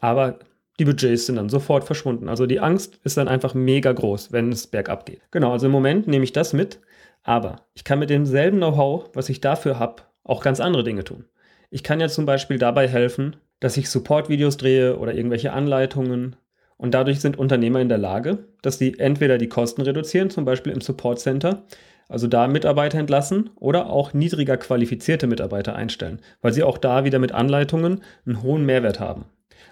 aber 0.01 0.39
die 0.79 0.85
Budgets 0.85 1.27
sind 1.27 1.37
dann 1.37 1.49
sofort 1.49 1.83
verschwunden. 1.83 2.29
Also 2.29 2.47
die 2.47 2.61
Angst 2.61 3.01
ist 3.03 3.17
dann 3.17 3.29
einfach 3.29 3.53
mega 3.53 3.93
groß, 3.93 4.31
wenn 4.31 4.53
es 4.53 4.69
bergab 4.69 5.07
geht. 5.07 5.23
Genau, 5.33 5.51
also 5.51 5.67
im 5.67 5.73
Moment 5.73 6.07
nehme 6.07 6.25
ich 6.25 6.33
das 6.33 6.53
mit, 6.53 6.79
aber 7.25 7.67
ich 7.75 7.83
kann 7.83 7.99
mit 7.99 8.11
demselben 8.11 8.59
Know-how, 8.59 9.11
was 9.13 9.29
ich 9.29 9.41
dafür 9.41 9.81
habe, 9.81 10.03
auch 10.23 10.43
ganz 10.43 10.61
andere 10.61 10.85
Dinge 10.85 11.03
tun. 11.03 11.25
Ich 11.71 11.85
kann 11.85 12.01
ja 12.01 12.09
zum 12.09 12.27
Beispiel 12.27 12.59
dabei 12.59 12.89
helfen, 12.89 13.37
dass 13.61 13.77
ich 13.77 13.89
Support-Videos 13.91 14.57
drehe 14.57 14.99
oder 14.99 15.15
irgendwelche 15.15 15.53
Anleitungen. 15.53 16.35
Und 16.77 16.95
dadurch 16.95 17.21
sind 17.21 17.39
Unternehmer 17.39 17.81
in 17.81 17.89
der 17.89 17.99
Lage, 17.99 18.39
dass 18.63 18.79
sie 18.79 18.99
entweder 18.99 19.39
die 19.39 19.49
Kosten 19.49 19.83
reduzieren, 19.83 20.31
zum 20.31 20.45
Beispiel 20.45 20.73
im 20.73 20.81
Support 20.81 21.21
Center, 21.21 21.63
also 22.09 22.27
da 22.27 22.49
Mitarbeiter 22.49 22.99
entlassen 22.99 23.51
oder 23.55 23.89
auch 23.89 24.15
niedriger 24.15 24.57
qualifizierte 24.57 25.29
Mitarbeiter 25.29 25.77
einstellen, 25.77 26.21
weil 26.43 26.53
sie 26.53 26.65
auch 26.65 26.77
da 26.77 27.05
wieder 27.05 27.21
mit 27.21 27.31
Anleitungen 27.31 28.01
einen 28.27 28.43
hohen 28.43 28.67
Mehrwert 28.67 28.99
haben. 28.99 29.27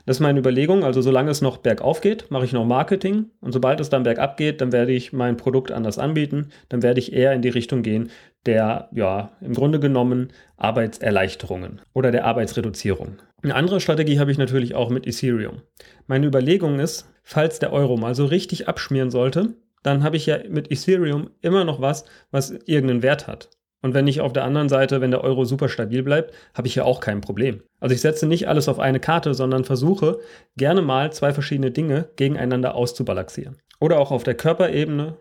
Das 0.06 0.16
ist 0.16 0.20
meine 0.20 0.38
Überlegung. 0.38 0.84
Also 0.84 1.02
solange 1.02 1.30
es 1.30 1.42
noch 1.42 1.58
bergauf 1.58 2.00
geht, 2.00 2.30
mache 2.30 2.44
ich 2.44 2.52
noch 2.52 2.64
Marketing. 2.64 3.26
Und 3.40 3.52
sobald 3.52 3.80
es 3.80 3.90
dann 3.90 4.04
bergab 4.04 4.36
geht, 4.36 4.60
dann 4.60 4.72
werde 4.72 4.92
ich 4.92 5.12
mein 5.12 5.36
Produkt 5.36 5.70
anders 5.72 5.98
anbieten. 5.98 6.48
Dann 6.68 6.82
werde 6.82 7.00
ich 7.00 7.12
eher 7.12 7.32
in 7.32 7.42
die 7.42 7.50
Richtung 7.50 7.82
gehen 7.82 8.10
der, 8.46 8.88
ja, 8.92 9.32
im 9.40 9.54
Grunde 9.54 9.80
genommen 9.80 10.28
Arbeitserleichterungen 10.56 11.80
oder 11.92 12.10
der 12.10 12.24
Arbeitsreduzierung. 12.24 13.18
Eine 13.42 13.54
andere 13.54 13.80
Strategie 13.80 14.18
habe 14.18 14.32
ich 14.32 14.38
natürlich 14.38 14.74
auch 14.74 14.90
mit 14.90 15.06
Ethereum. 15.06 15.62
Meine 16.06 16.26
Überlegung 16.26 16.80
ist, 16.80 17.08
falls 17.22 17.58
der 17.58 17.72
Euro 17.72 17.96
mal 17.96 18.14
so 18.14 18.26
richtig 18.26 18.68
abschmieren 18.68 19.10
sollte, 19.10 19.54
dann 19.82 20.02
habe 20.02 20.16
ich 20.16 20.26
ja 20.26 20.38
mit 20.48 20.72
Ethereum 20.72 21.30
immer 21.40 21.64
noch 21.64 21.80
was, 21.80 22.04
was 22.30 22.50
irgendeinen 22.66 23.02
Wert 23.02 23.26
hat. 23.26 23.50
Und 23.80 23.94
wenn 23.94 24.08
ich 24.08 24.20
auf 24.20 24.32
der 24.32 24.44
anderen 24.44 24.68
Seite, 24.68 25.00
wenn 25.00 25.12
der 25.12 25.22
Euro 25.22 25.44
super 25.44 25.68
stabil 25.68 26.02
bleibt, 26.02 26.34
habe 26.54 26.66
ich 26.66 26.74
ja 26.74 26.84
auch 26.84 26.98
kein 27.00 27.20
Problem. 27.20 27.62
Also 27.78 27.94
ich 27.94 28.00
setze 28.00 28.26
nicht 28.26 28.48
alles 28.48 28.68
auf 28.68 28.80
eine 28.80 28.98
Karte, 28.98 29.34
sondern 29.34 29.64
versuche 29.64 30.18
gerne 30.56 30.82
mal 30.82 31.12
zwei 31.12 31.32
verschiedene 31.32 31.70
Dinge 31.70 32.08
gegeneinander 32.16 32.74
auszubalancieren. 32.74 33.58
Oder 33.78 34.00
auch 34.00 34.10
auf 34.10 34.24
der 34.24 34.34
Körperebene. 34.34 35.16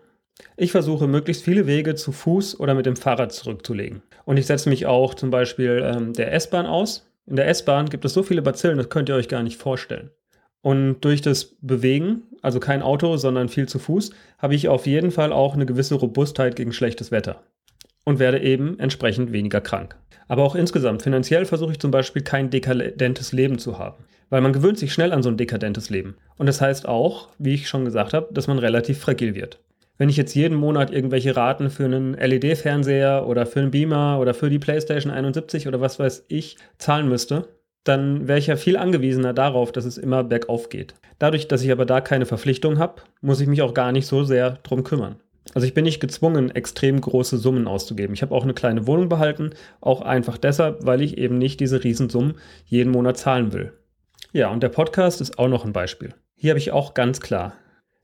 Ich 0.56 0.72
versuche 0.72 1.06
möglichst 1.06 1.44
viele 1.44 1.66
Wege 1.66 1.94
zu 1.94 2.12
Fuß 2.12 2.58
oder 2.60 2.74
mit 2.74 2.86
dem 2.86 2.96
Fahrrad 2.96 3.32
zurückzulegen. 3.32 4.02
Und 4.24 4.36
ich 4.36 4.46
setze 4.46 4.68
mich 4.68 4.86
auch 4.86 5.14
zum 5.14 5.30
Beispiel 5.30 5.82
ähm, 5.84 6.12
der 6.12 6.32
S-Bahn 6.32 6.66
aus. 6.66 7.08
In 7.26 7.36
der 7.36 7.48
S-Bahn 7.48 7.88
gibt 7.88 8.04
es 8.04 8.12
so 8.12 8.22
viele 8.22 8.42
Bazillen, 8.42 8.78
das 8.78 8.88
könnt 8.88 9.08
ihr 9.08 9.14
euch 9.14 9.28
gar 9.28 9.42
nicht 9.42 9.60
vorstellen. 9.60 10.10
Und 10.60 11.00
durch 11.02 11.22
das 11.22 11.56
Bewegen, 11.60 12.22
also 12.42 12.58
kein 12.60 12.82
Auto, 12.82 13.16
sondern 13.16 13.48
viel 13.48 13.68
zu 13.68 13.78
Fuß, 13.78 14.10
habe 14.38 14.54
ich 14.54 14.68
auf 14.68 14.86
jeden 14.86 15.10
Fall 15.10 15.32
auch 15.32 15.54
eine 15.54 15.66
gewisse 15.66 15.94
Robustheit 15.94 16.56
gegen 16.56 16.72
schlechtes 16.72 17.10
Wetter 17.10 17.42
und 18.04 18.18
werde 18.18 18.40
eben 18.40 18.78
entsprechend 18.78 19.32
weniger 19.32 19.60
krank. 19.60 19.96
Aber 20.26 20.42
auch 20.42 20.54
insgesamt, 20.54 21.02
finanziell 21.02 21.46
versuche 21.46 21.72
ich 21.72 21.78
zum 21.78 21.90
Beispiel 21.90 22.22
kein 22.22 22.50
dekadentes 22.50 23.32
Leben 23.32 23.58
zu 23.58 23.78
haben. 23.78 24.04
Weil 24.30 24.42
man 24.42 24.52
gewöhnt 24.52 24.78
sich 24.78 24.92
schnell 24.92 25.12
an 25.12 25.22
so 25.22 25.30
ein 25.30 25.38
dekadentes 25.38 25.88
Leben. 25.88 26.16
Und 26.36 26.46
das 26.46 26.60
heißt 26.60 26.86
auch, 26.86 27.28
wie 27.38 27.54
ich 27.54 27.68
schon 27.68 27.84
gesagt 27.84 28.12
habe, 28.12 28.28
dass 28.32 28.46
man 28.46 28.58
relativ 28.58 28.98
fragil 28.98 29.34
wird. 29.34 29.58
Wenn 29.98 30.08
ich 30.08 30.16
jetzt 30.16 30.34
jeden 30.34 30.56
Monat 30.56 30.92
irgendwelche 30.92 31.36
Raten 31.36 31.70
für 31.70 31.84
einen 31.84 32.14
LED-Fernseher 32.14 33.26
oder 33.26 33.46
für 33.46 33.58
einen 33.58 33.72
Beamer 33.72 34.20
oder 34.20 34.32
für 34.32 34.48
die 34.48 34.60
PlayStation 34.60 35.12
71 35.12 35.66
oder 35.66 35.80
was 35.80 35.98
weiß 35.98 36.26
ich 36.28 36.56
zahlen 36.78 37.08
müsste, 37.08 37.48
dann 37.82 38.28
wäre 38.28 38.38
ich 38.38 38.46
ja 38.46 38.54
viel 38.54 38.76
angewiesener 38.76 39.32
darauf, 39.32 39.72
dass 39.72 39.84
es 39.84 39.98
immer 39.98 40.22
bergauf 40.22 40.68
geht. 40.68 40.94
Dadurch, 41.18 41.48
dass 41.48 41.64
ich 41.64 41.72
aber 41.72 41.84
da 41.84 42.00
keine 42.00 42.26
Verpflichtung 42.26 42.78
habe, 42.78 43.02
muss 43.22 43.40
ich 43.40 43.48
mich 43.48 43.60
auch 43.60 43.74
gar 43.74 43.90
nicht 43.90 44.06
so 44.06 44.22
sehr 44.22 44.58
drum 44.62 44.84
kümmern. 44.84 45.16
Also 45.54 45.66
ich 45.66 45.74
bin 45.74 45.84
nicht 45.84 45.98
gezwungen, 45.98 46.50
extrem 46.50 47.00
große 47.00 47.38
Summen 47.38 47.66
auszugeben. 47.66 48.14
Ich 48.14 48.22
habe 48.22 48.34
auch 48.34 48.44
eine 48.44 48.54
kleine 48.54 48.86
Wohnung 48.86 49.08
behalten, 49.08 49.50
auch 49.80 50.02
einfach 50.02 50.38
deshalb, 50.38 50.86
weil 50.86 51.02
ich 51.02 51.18
eben 51.18 51.38
nicht 51.38 51.58
diese 51.58 51.82
Riesensummen 51.82 52.34
jeden 52.66 52.92
Monat 52.92 53.16
zahlen 53.16 53.52
will. 53.52 53.72
Ja, 54.32 54.50
und 54.50 54.62
der 54.62 54.68
Podcast 54.68 55.20
ist 55.20 55.38
auch 55.38 55.48
noch 55.48 55.64
ein 55.64 55.72
Beispiel. 55.72 56.14
Hier 56.36 56.50
habe 56.50 56.60
ich 56.60 56.70
auch 56.70 56.94
ganz 56.94 57.20
klar 57.20 57.54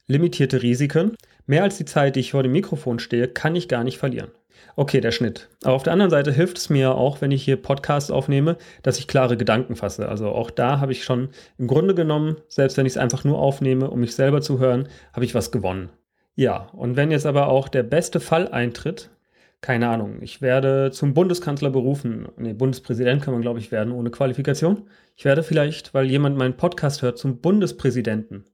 limitierte 0.06 0.62
Risiken. 0.62 1.16
Mehr 1.46 1.62
als 1.62 1.76
die 1.76 1.84
Zeit, 1.84 2.16
die 2.16 2.20
ich 2.20 2.32
vor 2.32 2.42
dem 2.42 2.52
Mikrofon 2.52 2.98
stehe, 2.98 3.28
kann 3.28 3.56
ich 3.56 3.68
gar 3.68 3.84
nicht 3.84 3.98
verlieren. 3.98 4.30
Okay, 4.76 5.00
der 5.00 5.12
Schnitt. 5.12 5.48
Aber 5.62 5.74
auf 5.74 5.82
der 5.82 5.92
anderen 5.92 6.10
Seite 6.10 6.32
hilft 6.32 6.58
es 6.58 6.70
mir 6.70 6.94
auch, 6.94 7.20
wenn 7.20 7.30
ich 7.30 7.44
hier 7.44 7.56
Podcasts 7.56 8.10
aufnehme, 8.10 8.56
dass 8.82 8.98
ich 8.98 9.06
klare 9.06 9.36
Gedanken 9.36 9.76
fasse. 9.76 10.08
Also 10.08 10.30
auch 10.30 10.50
da 10.50 10.80
habe 10.80 10.92
ich 10.92 11.04
schon 11.04 11.28
im 11.58 11.66
Grunde 11.66 11.94
genommen, 11.94 12.36
selbst 12.48 12.76
wenn 12.76 12.86
ich 12.86 12.94
es 12.94 12.98
einfach 12.98 13.24
nur 13.24 13.38
aufnehme, 13.38 13.90
um 13.90 14.00
mich 14.00 14.14
selber 14.14 14.40
zu 14.40 14.58
hören, 14.58 14.88
habe 15.12 15.24
ich 15.24 15.34
was 15.34 15.52
gewonnen. 15.52 15.90
Ja, 16.34 16.68
und 16.72 16.96
wenn 16.96 17.12
jetzt 17.12 17.26
aber 17.26 17.48
auch 17.48 17.68
der 17.68 17.84
beste 17.84 18.18
Fall 18.18 18.48
eintritt, 18.48 19.10
keine 19.60 19.88
Ahnung, 19.88 20.18
ich 20.20 20.42
werde 20.42 20.90
zum 20.90 21.14
Bundeskanzler 21.14 21.70
berufen, 21.70 22.28
nee, 22.36 22.52
Bundespräsident 22.52 23.22
kann 23.22 23.32
man, 23.32 23.42
glaube 23.42 23.60
ich, 23.60 23.70
werden 23.70 23.92
ohne 23.92 24.10
Qualifikation. 24.10 24.88
Ich 25.16 25.24
werde 25.24 25.42
vielleicht, 25.42 25.94
weil 25.94 26.10
jemand 26.10 26.36
meinen 26.36 26.56
Podcast 26.56 27.02
hört, 27.02 27.18
zum 27.18 27.38
Bundespräsidenten. 27.38 28.44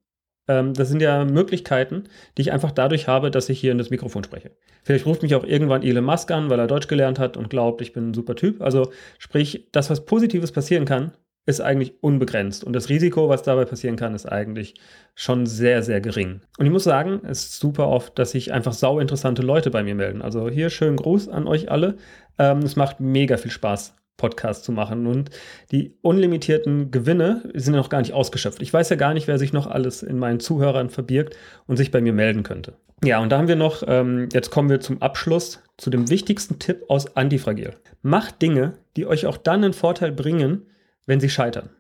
Ähm, 0.50 0.75
das 0.75 0.88
sind 0.88 1.00
ja 1.00 1.25
Möglichkeiten, 1.25 2.04
die 2.37 2.42
ich 2.42 2.52
einfach 2.52 2.73
dadurch 2.73 3.07
habe, 3.07 3.30
dass 3.30 3.49
ich 3.49 3.61
hier 3.61 3.71
in 3.71 3.78
das 3.78 3.90
Mikrofon 3.90 4.25
spreche. 4.25 4.50
Vielleicht 4.83 5.07
ruft 5.07 5.23
mich 5.23 5.37
auch 5.37 5.45
irgendwann 5.45 5.85
Elon 5.85 6.04
Musk 6.04 6.28
an, 6.33 6.50
weil 6.50 6.59
er 6.59 6.66
Deutsch 6.66 6.88
gelernt 6.88 7.21
hat 7.21 7.37
und 7.37 7.50
glaubt, 7.50 7.80
ich 7.80 7.92
bin 7.92 8.11
ein 8.11 8.14
super 8.14 8.35
Typ. 8.35 8.61
Also 8.61 8.90
sprich, 9.19 9.69
das, 9.71 9.90
was 9.90 10.04
Positives 10.04 10.50
passieren 10.50 10.87
kann, 10.87 11.12
ist 11.47 11.61
eigentlich 11.61 12.02
unbegrenzt. 12.02 12.64
Und 12.64 12.73
das 12.73 12.88
Risiko, 12.88 13.28
was 13.28 13.42
dabei 13.42 13.64
passieren 13.64 13.95
kann, 13.95 14.14
ist 14.14 14.26
eigentlich 14.26 14.75
schon 15.14 15.47
sehr, 15.47 15.85
sehr 15.85 16.00
gering. 16.00 16.40
Und 16.59 16.66
ich 16.66 16.73
muss 16.73 16.85
sagen, 16.85 17.21
es 17.25 17.45
ist 17.45 17.61
super 17.61 17.87
oft, 17.88 18.19
dass 18.19 18.33
sich 18.33 18.52
einfach 18.52 18.73
sau 18.73 18.99
interessante 18.99 19.42
Leute 19.42 19.71
bei 19.71 19.85
mir 19.85 19.95
melden. 19.95 20.21
Also 20.21 20.50
hier 20.50 20.69
schönen 20.69 20.97
Gruß 20.97 21.28
an 21.28 21.47
euch 21.47 21.71
alle. 21.71 21.97
Ähm, 22.38 22.59
es 22.59 22.75
macht 22.75 22.99
mega 22.99 23.37
viel 23.37 23.50
Spaß, 23.52 23.95
Podcast 24.21 24.65
zu 24.65 24.73
machen. 24.73 25.07
Und 25.07 25.31
die 25.73 25.97
unlimitierten 26.03 26.91
Gewinne 26.91 27.50
sind 27.55 27.75
noch 27.75 27.89
gar 27.89 28.00
nicht 28.00 28.12
ausgeschöpft. 28.12 28.61
Ich 28.61 28.73
weiß 28.73 28.90
ja 28.90 28.97
gar 28.97 29.14
nicht, 29.14 29.27
wer 29.27 29.38
sich 29.38 29.53
noch 29.53 29.66
alles 29.66 30.03
in 30.03 30.18
meinen 30.18 30.40
Zuhörern 30.40 30.90
verbirgt 30.90 31.37
und 31.66 31.79
sich 31.79 31.90
bei 31.90 32.03
mir 32.03 32.12
melden 32.12 32.42
könnte. 32.42 32.75
Ja, 33.03 33.18
und 33.21 33.31
da 33.31 33.38
haben 33.38 33.49
wir 33.49 33.57
noch, 33.57 33.83
ähm, 33.87 34.29
jetzt 34.33 34.51
kommen 34.51 34.68
wir 34.68 34.81
zum 34.81 35.01
Abschluss, 35.01 35.61
zu 35.79 35.88
dem 35.88 36.11
wichtigsten 36.11 36.59
Tipp 36.59 36.85
aus 36.88 37.16
Antifragil. 37.16 37.75
Macht 38.03 38.42
Dinge, 38.42 38.75
die 38.97 39.07
euch 39.07 39.25
auch 39.25 39.38
dann 39.38 39.64
einen 39.64 39.73
Vorteil 39.73 40.12
bringen, 40.12 40.66
wenn 41.07 41.18
sie 41.18 41.31
scheitern. 41.31 41.71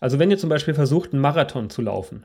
Also 0.00 0.18
wenn 0.18 0.30
ihr 0.30 0.38
zum 0.38 0.48
Beispiel 0.48 0.72
versucht, 0.72 1.12
einen 1.12 1.20
Marathon 1.20 1.68
zu 1.68 1.82
laufen 1.82 2.24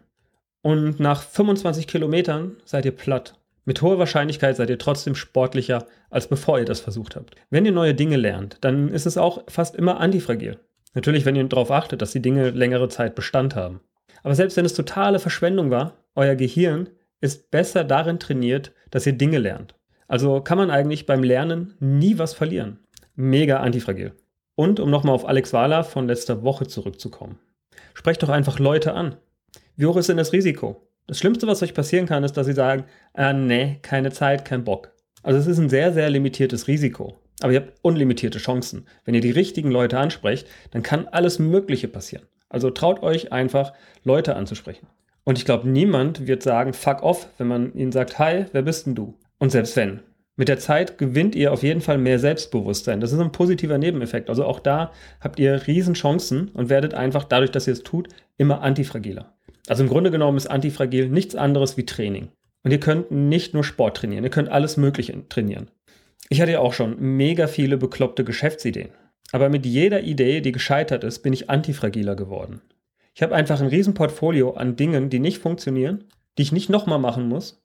und 0.62 1.02
nach 1.02 1.22
25 1.22 1.88
Kilometern 1.88 2.56
seid 2.64 2.86
ihr 2.86 2.96
platt. 2.96 3.38
Mit 3.66 3.82
hoher 3.82 3.98
Wahrscheinlichkeit 3.98 4.58
seid 4.58 4.70
ihr 4.70 4.78
trotzdem 4.78 5.16
sportlicher, 5.16 5.88
als 6.10 6.28
bevor 6.28 6.60
ihr 6.60 6.66
das 6.66 6.82
versucht 6.82 7.16
habt. 7.16 7.36
Wenn 7.50 7.66
ihr 7.66 7.72
neue 7.72 7.94
Dinge 7.94 8.18
lernt, 8.18 8.58
dann 8.62 8.90
ist 8.90 9.06
es 9.06 9.18
auch 9.18 9.44
fast 9.48 9.76
immer 9.76 10.00
antifragil. 10.00 10.60
Natürlich, 10.94 11.26
wenn 11.26 11.36
ihr 11.36 11.44
darauf 11.46 11.72
achtet, 11.72 12.02
dass 12.02 12.12
die 12.12 12.22
Dinge 12.22 12.50
längere 12.50 12.90
Zeit 12.90 13.16
Bestand 13.16 13.56
haben. 13.56 13.80
Aber 14.22 14.36
selbst 14.36 14.58
wenn 14.58 14.66
es 14.66 14.74
totale 14.74 15.20
Verschwendung 15.20 15.72
war, 15.72 15.98
euer 16.16 16.36
Gehirn 16.36 16.90
ist 17.22 17.52
besser 17.52 17.84
darin 17.84 18.20
trainiert, 18.20 18.74
dass 18.92 19.06
ihr 19.06 19.14
Dinge 19.14 19.38
lernt. 19.38 19.76
Also 20.08 20.42
kann 20.42 20.58
man 20.58 20.70
eigentlich 20.70 21.06
beim 21.06 21.24
Lernen 21.24 21.76
nie 21.80 22.18
was 22.18 22.34
verlieren. 22.34 22.80
Mega 23.16 23.58
antifragil. 23.58 24.14
Und 24.56 24.80
um 24.80 24.90
nochmal 24.90 25.16
auf 25.16 25.28
Alex 25.28 25.54
Wahler 25.54 25.84
von 25.84 26.08
letzter 26.08 26.44
Woche 26.44 26.68
zurückzukommen. 26.68 27.40
Sprecht 27.94 28.22
doch 28.22 28.30
einfach 28.30 28.60
Leute 28.60 28.94
an. 28.94 29.16
Wie 29.76 29.86
hoch 29.86 29.98
ist 29.98 30.10
denn 30.10 30.18
das 30.18 30.34
Risiko? 30.34 30.88
Das 31.08 31.20
Schlimmste, 31.20 31.48
was 31.48 31.62
euch 31.62 31.74
passieren 31.74 32.06
kann, 32.06 32.24
ist, 32.24 32.34
dass 32.34 32.48
sie 32.48 32.54
sagen, 32.54 32.86
ah, 33.14 33.34
nee, 33.34 33.80
keine 33.82 34.12
Zeit, 34.12 34.46
kein 34.46 34.64
Bock. 34.64 34.94
Also 35.22 35.40
es 35.40 35.48
ist 35.48 35.58
ein 35.58 35.70
sehr, 35.70 35.92
sehr 35.92 36.10
limitiertes 36.10 36.68
Risiko. 36.68 37.20
Aber 37.42 37.52
ihr 37.52 37.60
habt 37.60 37.74
unlimitierte 37.82 38.40
Chancen. 38.40 38.86
Wenn 39.04 39.16
ihr 39.16 39.22
die 39.22 39.32
richtigen 39.32 39.70
Leute 39.70 39.98
ansprecht, 39.98 40.48
dann 40.72 40.84
kann 40.84 41.08
alles 41.08 41.40
Mögliche 41.40 41.88
passieren. 41.88 42.26
Also 42.48 42.70
traut 42.70 43.04
euch 43.04 43.32
einfach, 43.32 43.74
Leute 44.04 44.36
anzusprechen. 44.36 44.88
Und 45.24 45.38
ich 45.38 45.46
glaube, 45.46 45.68
niemand 45.68 46.28
wird 46.28 46.44
sagen, 46.44 46.74
fuck 46.74 47.04
off, 47.04 47.28
wenn 47.38 47.48
man 47.48 47.74
ihnen 47.74 47.92
sagt, 47.92 48.20
hi, 48.20 48.46
wer 48.52 48.62
bist 48.62 48.86
denn 48.86 48.96
du? 48.96 49.18
Und 49.40 49.52
selbst 49.52 49.76
wenn, 49.76 50.02
mit 50.36 50.48
der 50.48 50.60
Zeit 50.60 50.98
gewinnt 50.98 51.36
ihr 51.36 51.52
auf 51.52 51.64
jeden 51.64 51.82
Fall 51.82 51.98
mehr 51.98 52.20
Selbstbewusstsein. 52.20 53.02
Das 53.02 53.12
ist 53.12 53.20
ein 53.20 53.32
positiver 53.32 53.78
Nebeneffekt. 53.78 54.30
Also 54.30 54.46
auch 54.46 54.60
da 54.60 54.92
habt 55.22 55.38
ihr 55.40 55.68
Riesenchancen 55.68 56.50
und 56.50 56.70
werdet 56.70 56.94
einfach 56.94 57.24
dadurch, 57.24 57.52
dass 57.52 57.68
ihr 57.68 57.74
es 57.74 57.84
tut, 57.84 58.08
immer 58.38 58.62
antifragiler. 58.62 59.33
Also 59.68 59.84
im 59.84 59.90
Grunde 59.90 60.12
genommen 60.12 60.38
ist 60.38 60.48
antifragil 60.48 61.10
nichts 61.10 61.36
anderes 61.36 61.78
wie 61.78 61.86
Training. 61.86 62.30
Und 62.64 62.72
ihr 62.72 62.80
könnt 62.80 63.12
nicht 63.12 63.54
nur 63.54 63.64
Sport 63.64 63.98
trainieren, 63.98 64.24
ihr 64.24 64.30
könnt 64.30 64.50
alles 64.50 64.78
Mögliche 64.78 65.28
trainieren. 65.30 65.70
Ich 66.30 66.42
hatte 66.42 66.54
ja 66.54 66.60
auch 66.60 66.74
schon 66.74 67.00
mega 67.00 67.48
viele 67.48 67.78
bekloppte 67.78 68.24
Geschäftsideen. 68.24 68.90
Aber 69.32 69.50
mit 69.50 69.66
jeder 69.66 70.02
Idee, 70.04 70.42
die 70.42 70.52
gescheitert 70.52 71.04
ist, 71.04 71.20
bin 71.20 71.34
ich 71.34 71.50
antifragiler 71.50 72.16
geworden. 72.16 72.62
Ich 73.16 73.22
habe 73.22 73.36
einfach 73.36 73.62
ein 73.62 73.68
Riesenportfolio 73.68 74.52
an 74.52 74.76
Dingen, 74.76 75.10
die 75.10 75.20
nicht 75.20 75.40
funktionieren, 75.40 76.06
die 76.38 76.44
ich 76.44 76.52
nicht 76.52 76.70
nochmal 76.70 77.00
machen 77.00 77.28
muss 77.28 77.63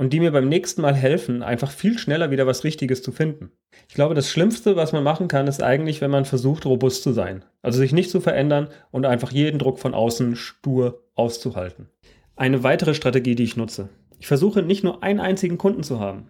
und 0.00 0.14
die 0.14 0.20
mir 0.20 0.30
beim 0.30 0.48
nächsten 0.48 0.80
Mal 0.80 0.94
helfen, 0.94 1.42
einfach 1.42 1.70
viel 1.70 1.98
schneller 1.98 2.30
wieder 2.30 2.46
was 2.46 2.64
Richtiges 2.64 3.02
zu 3.02 3.12
finden. 3.12 3.50
Ich 3.86 3.94
glaube, 3.94 4.14
das 4.14 4.30
Schlimmste, 4.30 4.74
was 4.74 4.92
man 4.92 5.04
machen 5.04 5.28
kann, 5.28 5.46
ist 5.46 5.62
eigentlich, 5.62 6.00
wenn 6.00 6.10
man 6.10 6.24
versucht, 6.24 6.64
robust 6.64 7.02
zu 7.02 7.12
sein. 7.12 7.44
Also 7.60 7.80
sich 7.80 7.92
nicht 7.92 8.08
zu 8.08 8.22
verändern 8.22 8.68
und 8.92 9.04
einfach 9.04 9.30
jeden 9.30 9.58
Druck 9.58 9.78
von 9.78 9.92
außen 9.92 10.36
stur 10.36 11.02
auszuhalten. 11.16 11.90
Eine 12.34 12.62
weitere 12.62 12.94
Strategie, 12.94 13.34
die 13.34 13.42
ich 13.42 13.58
nutze. 13.58 13.90
Ich 14.18 14.26
versuche 14.26 14.62
nicht 14.62 14.84
nur 14.84 15.02
einen 15.02 15.20
einzigen 15.20 15.58
Kunden 15.58 15.82
zu 15.82 16.00
haben, 16.00 16.28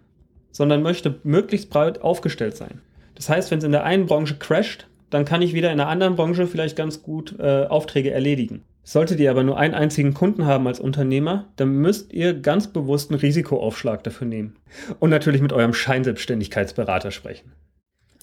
sondern 0.51 0.83
möchte 0.83 1.21
möglichst 1.23 1.69
breit 1.69 2.01
aufgestellt 2.01 2.57
sein. 2.57 2.81
Das 3.15 3.29
heißt, 3.29 3.51
wenn 3.51 3.59
es 3.59 3.63
in 3.63 3.71
der 3.71 3.85
einen 3.85 4.05
Branche 4.05 4.35
crasht, 4.35 4.87
dann 5.11 5.23
kann 5.23 5.41
ich 5.41 5.53
wieder 5.53 5.71
in 5.71 5.77
der 5.77 5.87
anderen 5.87 6.17
Branche 6.17 6.45
vielleicht 6.45 6.75
ganz 6.75 7.03
gut 7.03 7.39
äh, 7.39 7.67
Aufträge 7.67 8.11
erledigen. 8.11 8.65
Solltet 8.83 9.19
ihr 9.19 9.29
aber 9.29 9.43
nur 9.43 9.57
einen 9.57 9.75
einzigen 9.75 10.13
Kunden 10.13 10.45
haben 10.45 10.67
als 10.67 10.79
Unternehmer, 10.79 11.49
dann 11.55 11.69
müsst 11.69 12.13
ihr 12.13 12.33
ganz 12.33 12.67
bewusst 12.67 13.11
einen 13.11 13.19
Risikoaufschlag 13.19 14.03
dafür 14.03 14.27
nehmen. 14.27 14.55
Und 14.99 15.11
natürlich 15.11 15.41
mit 15.41 15.53
eurem 15.53 15.73
Scheinselbstständigkeitsberater 15.73 17.11
sprechen. 17.11 17.51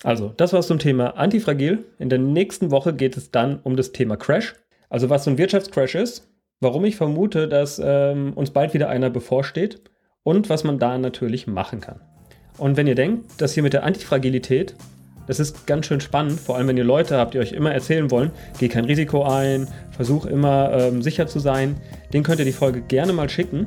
Also, 0.03 0.33
das 0.37 0.53
war's 0.53 0.67
zum 0.67 0.79
Thema 0.79 1.17
Antifragil. 1.17 1.85
In 1.99 2.09
der 2.09 2.19
nächsten 2.19 2.71
Woche 2.71 2.93
geht 2.93 3.17
es 3.17 3.31
dann 3.31 3.61
um 3.63 3.77
das 3.77 3.93
Thema 3.93 4.17
Crash. 4.17 4.55
Also, 4.89 5.11
was 5.11 5.25
so 5.25 5.31
ein 5.31 5.39
Wirtschaftscrash 5.39 5.95
ist, 5.95 6.29
warum 6.61 6.85
ich 6.85 6.97
vermute, 6.97 7.49
dass 7.49 7.81
ähm, 7.83 8.33
uns 8.35 8.51
bald 8.51 8.75
wieder 8.75 8.89
einer 8.89 9.11
bevorsteht 9.11 9.81
und 10.23 10.51
was 10.51 10.65
man 10.65 10.79
da 10.79 10.99
natürlich 10.99 11.47
machen 11.47 11.81
kann. 11.81 12.01
Und 12.59 12.77
wenn 12.77 12.87
ihr 12.87 12.95
denkt, 12.97 13.41
dass 13.41 13.55
hier 13.55 13.63
mit 13.63 13.73
der 13.73 13.85
Antifragilität 13.85 14.75
das 15.29 15.39
ist 15.39 15.67
ganz 15.67 15.87
schön 15.87 16.01
spannend, 16.01 16.41
vor 16.41 16.57
allem 16.57 16.67
wenn 16.67 16.77
ihr 16.77 16.85
Leute 16.85 17.17
habt, 17.17 17.35
die 17.35 17.39
euch 17.39 17.53
immer 17.53 17.73
erzählen 17.73 18.11
wollen, 18.11 18.33
geh 18.59 18.69
kein 18.69 18.85
Risiko 18.85 19.23
ein, 19.25 19.69
versuch 19.91 20.27
immer 20.27 20.73
ähm, 20.73 21.03
sicher 21.03 21.27
zu 21.29 21.39
sein. 21.39 21.77
Den 22.13 22.23
könnt 22.25 22.41
ihr 22.41 22.45
die 22.45 22.53
Folge 22.53 22.81
gerne 22.81 23.13
mal 23.13 23.29
schicken. 23.29 23.67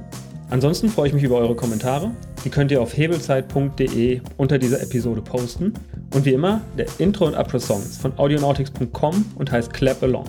Ansonsten 0.50 0.90
freue 0.90 1.08
ich 1.08 1.14
mich 1.14 1.24
über 1.24 1.38
eure 1.38 1.56
Kommentare. 1.56 2.12
Die 2.44 2.50
könnt 2.50 2.72
ihr 2.72 2.82
auf 2.82 2.98
hebelzeit.de 2.98 4.20
unter 4.36 4.58
dieser 4.58 4.82
Episode 4.82 5.22
posten. 5.22 5.74
Und 6.14 6.26
wie 6.26 6.34
immer, 6.34 6.62
der 6.78 6.88
Intro- 6.98 7.28
und 7.28 7.36
Abschlusssong 7.36 7.82
ist 7.82 8.02
von 8.02 8.18
audionautics.com 8.18 9.26
und 9.36 9.52
heißt 9.52 9.72
Clap 9.72 10.04
Along. 10.04 10.26